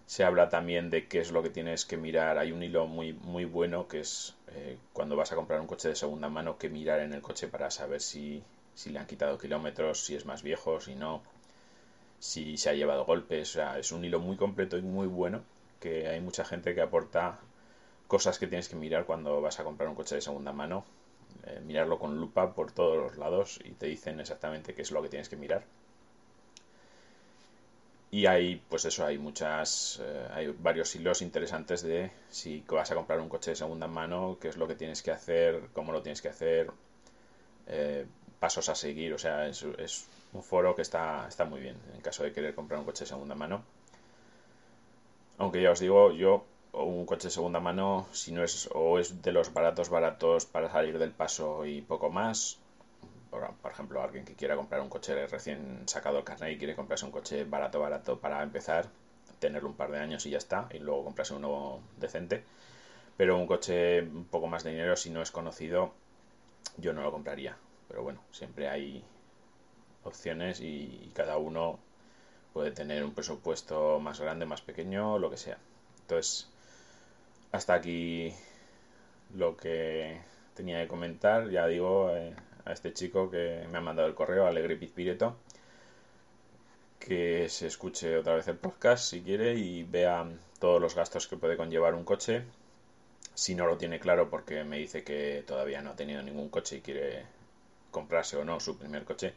Se 0.07 0.25
habla 0.25 0.49
también 0.51 0.91
de 0.91 1.09
qué 1.09 1.21
es 1.21 1.33
lo 1.33 1.43
que 1.43 1.51
tienes 1.51 1.85
que 1.85 1.97
mirar. 1.97 2.39
Hay 2.39 2.53
un 2.53 2.63
hilo 2.63 2.87
muy, 2.87 3.13
muy 3.15 3.45
bueno 3.47 3.89
que 3.89 4.01
es 4.01 4.35
eh, 4.49 4.79
cuando 4.93 5.17
vas 5.17 5.33
a 5.33 5.37
comprar 5.37 5.61
un 5.61 5.67
coche 5.67 5.89
de 5.89 5.97
segunda 5.97 6.29
mano, 6.29 6.59
que 6.59 6.69
mirar 6.69 7.01
en 7.01 7.13
el 7.13 7.23
coche 7.23 7.49
para 7.49 7.71
saber 7.71 8.01
si, 8.01 8.43
si 8.75 8.91
le 8.91 8.99
han 8.99 9.07
quitado 9.07 9.39
kilómetros, 9.39 10.05
si 10.05 10.15
es 10.15 10.27
más 10.27 10.43
viejo, 10.43 10.81
si 10.81 10.95
no, 10.95 11.23
si 12.19 12.57
se 12.57 12.71
ha 12.71 12.75
llevado 12.75 13.05
golpes. 13.05 13.51
O 13.51 13.53
sea, 13.55 13.79
es 13.79 13.93
un 13.93 14.05
hilo 14.05 14.21
muy 14.21 14.37
completo 14.37 14.79
y 14.79 14.83
muy 14.83 15.07
bueno 15.07 15.43
que 15.81 16.09
hay 16.09 16.21
mucha 16.21 16.45
gente 16.45 16.75
que 16.75 16.81
aporta 16.83 17.39
cosas 18.09 18.39
que 18.39 18.47
tienes 18.47 18.69
que 18.69 18.77
mirar 18.77 19.05
cuando 19.07 19.41
vas 19.41 19.61
a 19.61 19.65
comprar 19.65 19.89
un 19.89 19.95
coche 19.97 20.15
de 20.17 20.21
segunda 20.21 20.53
mano 20.53 20.85
eh, 21.47 21.61
mirarlo 21.65 21.99
con 21.99 22.19
lupa 22.19 22.55
por 22.55 22.73
todos 22.73 22.97
los 22.97 23.19
lados 23.19 23.61
y 23.65 23.73
te 23.73 23.87
dicen 23.87 24.21
exactamente 24.21 24.75
qué 24.75 24.83
es 24.83 24.91
lo 24.91 25.03
que 25.03 25.09
tienes 25.09 25.29
que 25.29 25.37
mirar. 25.37 25.65
Y 28.11 28.27
hay, 28.27 28.63
pues 28.69 28.85
eso, 28.85 29.05
hay 29.05 29.19
muchas, 29.19 30.01
eh, 30.01 30.29
hay 30.33 30.47
varios 30.47 30.95
hilos 30.95 31.21
interesantes 31.21 31.83
de 31.83 32.13
si 32.31 32.63
vas 32.69 32.91
a 32.93 32.95
comprar 32.95 33.19
un 33.21 33.29
coche 33.29 33.51
de 33.51 33.57
segunda 33.57 33.89
mano, 33.89 34.39
qué 34.41 34.49
es 34.49 34.57
lo 34.57 34.69
que 34.69 34.77
tienes 34.77 35.03
que 35.03 35.11
hacer, 35.11 35.63
cómo 35.73 35.91
lo 35.91 36.01
tienes 36.01 36.23
que 36.23 36.29
hacer, 36.29 36.71
eh, 37.67 38.07
pasos 38.39 38.69
a 38.69 38.77
seguir. 38.77 39.15
O 39.15 39.19
sea, 39.19 39.49
es, 39.49 39.65
es, 39.79 40.07
un 40.33 40.43
foro 40.43 40.75
que 40.77 40.83
está, 40.83 41.27
está 41.29 41.45
muy 41.45 41.61
bien 41.61 41.77
en 41.95 42.01
caso 42.03 42.25
de 42.25 42.33
querer 42.33 42.55
comprar 42.55 42.79
un 42.81 42.87
coche 42.87 43.05
de 43.05 43.09
segunda 43.09 43.35
mano. 43.35 43.65
Aunque 45.39 45.61
ya 45.63 45.73
os 45.73 45.81
digo, 45.81 46.13
yo 46.13 46.45
un 46.83 47.07
coche 47.07 47.29
de 47.29 47.31
segunda 47.31 47.61
mano, 47.61 48.07
si 48.13 48.33
no 48.33 48.43
es 48.43 48.69
o 48.73 48.99
es 48.99 49.23
de 49.23 49.33
los 49.33 49.53
baratos 49.53 49.91
baratos 49.91 50.47
para 50.47 50.71
salir 50.71 50.99
del 50.99 51.13
paso 51.13 51.65
y 51.67 51.83
poco 51.83 52.11
más, 52.11 52.59
por, 53.31 53.71
ejemplo, 53.71 54.03
alguien 54.03 54.25
que 54.25 54.35
quiera 54.35 54.57
comprar 54.57 54.81
un 54.81 54.89
coche 54.89 55.27
recién 55.27 55.83
sacado 55.89 56.19
el 56.19 56.25
carnet 56.25 56.53
y 56.53 56.59
quiere 56.59 56.77
comprarse 56.77 57.05
un 57.05 57.11
coche 57.11 57.45
barato 57.45 57.81
barato 57.81 58.19
para 58.21 58.43
empezar, 58.43 58.87
tenerlo 59.39 59.69
un 59.69 59.77
par 59.77 59.91
de 59.91 59.99
años 59.99 60.25
y 60.27 60.31
ya 60.31 60.39
está, 60.39 60.69
y 60.73 60.79
luego 60.79 61.05
comprarse 61.05 61.35
uno 61.35 61.81
decente. 61.97 62.45
Pero 63.17 63.37
un 63.37 63.47
coche 63.47 64.03
un 64.03 64.25
poco 64.27 64.47
más 64.49 64.65
de 64.65 64.71
dinero, 64.71 64.97
si 64.97 65.11
no 65.11 65.23
es 65.23 65.31
conocido, 65.31 65.93
yo 66.79 66.93
no 66.93 67.03
lo 67.03 67.13
compraría. 67.13 67.57
Pero 67.89 68.03
bueno, 68.03 68.21
siempre 68.33 68.69
hay 68.69 69.05
opciones 70.05 70.61
y 70.61 71.11
cada 71.15 71.37
uno 71.39 71.79
puede 72.53 72.71
tener 72.71 73.05
un 73.05 73.15
presupuesto 73.15 73.99
más 74.01 74.21
grande, 74.21 74.47
más 74.47 74.63
pequeño, 74.63 75.19
lo 75.19 75.31
que 75.31 75.37
sea. 75.37 75.59
Entonces, 76.03 76.49
hasta 77.55 77.75
aquí 77.75 78.35
lo 79.35 79.57
que 79.57 80.21
tenía 80.55 80.83
que 80.83 80.89
comentar. 80.89 81.51
Ya 81.51 81.67
digo 81.67 82.11
eh, 82.11 82.35
a 82.65 82.73
este 82.73 82.93
chico 82.93 83.31
que 83.31 83.65
me 83.71 83.79
ha 83.79 83.81
mandado 83.81 84.09
el 84.09 84.15
correo, 84.15 84.47
Alegre 84.47 84.77
Pizpireto, 84.77 85.37
que 86.99 87.49
se 87.49 87.69
escuche 87.69 88.17
otra 88.17 88.35
vez 88.35 88.49
el 88.49 88.57
podcast 88.57 89.05
si 89.05 89.23
quiere 89.23 89.55
y 89.55 89.85
vea 89.85 90.27
todos 90.59 90.81
los 90.81 90.95
gastos 90.97 91.29
que 91.29 91.37
puede 91.37 91.57
conllevar 91.57 91.95
un 91.95 92.05
coche. 92.05 92.43
Si 93.35 93.55
no 93.55 93.67
lo 93.67 93.77
tiene 93.77 94.01
claro 94.01 94.31
porque 94.31 94.65
me 94.65 94.79
dice 94.79 95.05
que 95.05 95.45
todavía 95.47 95.81
no 95.83 95.91
ha 95.91 95.97
tenido 95.97 96.23
ningún 96.23 96.49
coche 96.49 96.77
y 96.77 96.81
quiere 96.81 97.25
comprarse 97.93 98.37
o 98.37 98.45
no 98.45 98.59
su 98.61 98.77
primer 98.79 99.05
coche. 99.05 99.35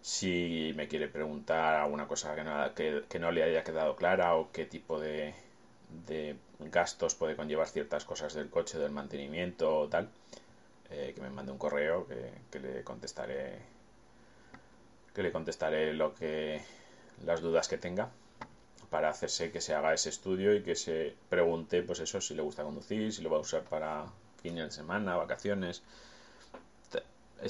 Si 0.00 0.72
me 0.76 0.88
quiere 0.88 1.08
preguntar 1.08 1.76
alguna 1.76 2.06
cosa 2.08 2.34
que 2.34 2.44
no, 2.44 2.74
que, 2.74 3.18
no 3.18 3.32
le 3.32 3.42
haya 3.42 3.64
quedado 3.64 3.96
clara 3.96 4.34
o 4.36 4.50
qué 4.52 4.64
tipo 4.64 5.00
de, 5.00 5.34
de, 6.06 6.36
gastos 6.58 7.14
puede 7.14 7.36
conllevar 7.36 7.68
ciertas 7.68 8.04
cosas 8.04 8.34
del 8.34 8.50
coche, 8.50 8.78
del 8.78 8.90
mantenimiento 8.90 9.80
o 9.80 9.88
tal, 9.88 10.08
eh, 10.90 11.12
que 11.14 11.20
me 11.20 11.30
mande 11.30 11.52
un 11.52 11.58
correo 11.58 12.06
que, 12.06 12.32
que 12.50 12.60
le 12.60 12.84
contestaré 12.84 13.58
que 15.14 15.22
le 15.22 15.32
contestaré 15.32 15.92
lo 15.94 16.14
que 16.14 16.62
las 17.24 17.40
dudas 17.40 17.66
que 17.66 17.78
tenga 17.78 18.08
para 18.90 19.10
hacerse 19.10 19.50
que 19.50 19.60
se 19.60 19.74
haga 19.74 19.92
ese 19.92 20.08
estudio 20.08 20.54
y 20.54 20.62
que 20.62 20.74
se 20.76 21.14
pregunte 21.28 21.82
pues 21.82 22.00
eso 22.00 22.20
si 22.20 22.34
le 22.34 22.42
gusta 22.42 22.62
conducir 22.62 23.12
si 23.12 23.22
lo 23.22 23.30
va 23.30 23.38
a 23.38 23.40
usar 23.40 23.62
para 23.62 24.06
fines 24.42 24.64
de 24.64 24.70
semana 24.70 25.16
vacaciones. 25.16 25.82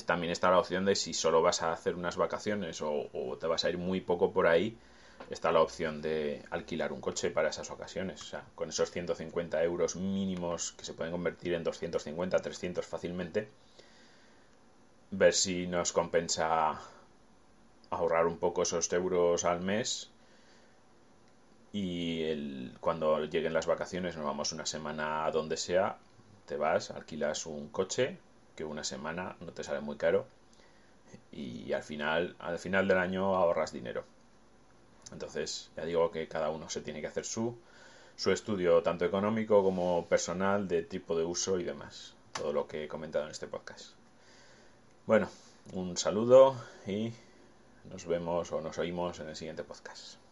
También 0.05 0.33
está 0.33 0.51
la 0.51 0.59
opción 0.59 0.85
de 0.85 0.95
si 0.95 1.15
solo 1.15 1.41
vas 1.41 1.63
a 1.63 1.73
hacer 1.73 1.95
unas 1.95 2.17
vacaciones 2.17 2.83
o, 2.83 3.39
te 3.41 3.47
vas 3.47 3.65
a 3.65 3.71
ir 3.71 3.79
muy 3.79 4.01
poco 4.01 4.33
por 4.33 4.47
ahí 4.47 4.77
está 5.31 5.53
la 5.53 5.61
opción 5.61 6.01
de 6.03 6.43
alquilar 6.51 6.93
un 6.93 7.01
coche 7.01 7.31
para 7.31 7.51
esas 7.51 7.71
ocasiones 7.71 8.23
o 8.23 8.25
sea 8.25 8.45
con 8.55 8.69
esos 8.69 8.91
150 8.91 9.63
euros 9.63 9.97
mínimos 9.97 10.73
que 10.73 10.85
se 10.85 10.95
pueden 10.95 11.13
convertir 11.13 11.55
en 11.55 11.65
250 11.65 12.39
300 12.39 12.87
fácilmente 12.87 13.49
ver 15.11 15.35
si 15.35 15.67
nos 15.67 15.93
compensa 15.93 16.81
ahorrar 17.91 18.27
un 18.27 18.39
poco 18.39 18.63
esos 18.63 18.93
euros 18.93 19.45
al 19.45 19.61
mes 19.61 20.11
y 21.73 22.23
el, 22.23 22.77
cuando 22.81 23.25
lleguen 23.25 23.53
las 23.53 23.67
vacaciones 23.67 24.17
nos 24.17 24.25
vamos 24.25 24.53
una 24.53 24.67
semana 24.67 25.27
a 25.27 25.31
donde 25.31 25.57
sea, 25.57 25.99
te 26.47 26.57
vas, 26.57 26.91
alquilas 26.91 27.47
un 27.47 27.69
coche 27.69 28.19
que 28.57 28.65
una 28.65 28.85
semana 28.85 29.37
no 29.41 29.53
te 29.53 29.65
sale 29.65 29.81
muy 29.81 29.97
caro 29.97 30.27
y 31.33 31.73
al 31.73 31.83
final, 31.83 32.37
al 32.39 32.59
final 32.59 32.89
del 32.89 32.99
año 32.99 33.37
ahorras 33.37 33.73
dinero. 33.73 34.05
Entonces, 35.13 35.71
ya 35.77 35.85
digo 35.85 36.11
que 36.11 36.29
cada 36.29 36.51
uno 36.51 36.69
se 36.69 36.81
tiene 36.81 37.01
que 37.01 37.07
hacer 37.07 37.25
su, 37.25 37.57
su 38.17 38.31
estudio 38.31 38.83
tanto 38.83 39.05
económico 39.05 39.63
como 39.63 40.07
personal 40.07 40.69
de 40.69 40.83
tipo 40.83 41.17
de 41.17 41.25
uso 41.25 41.59
y 41.59 41.65
demás. 41.65 42.15
Todo 42.33 42.53
lo 42.53 42.67
que 42.67 42.85
he 42.85 42.89
comentado 42.89 43.25
en 43.25 43.31
este 43.31 43.47
podcast. 43.47 43.93
Bueno, 45.07 45.29
un 45.73 45.97
saludo 45.97 46.57
y 46.87 47.13
nos 47.91 48.07
vemos 48.07 48.53
o 48.53 48.61
nos 48.61 48.79
oímos 48.79 49.19
en 49.21 49.29
el 49.29 49.37
siguiente 49.37 49.65
podcast. 49.65 50.28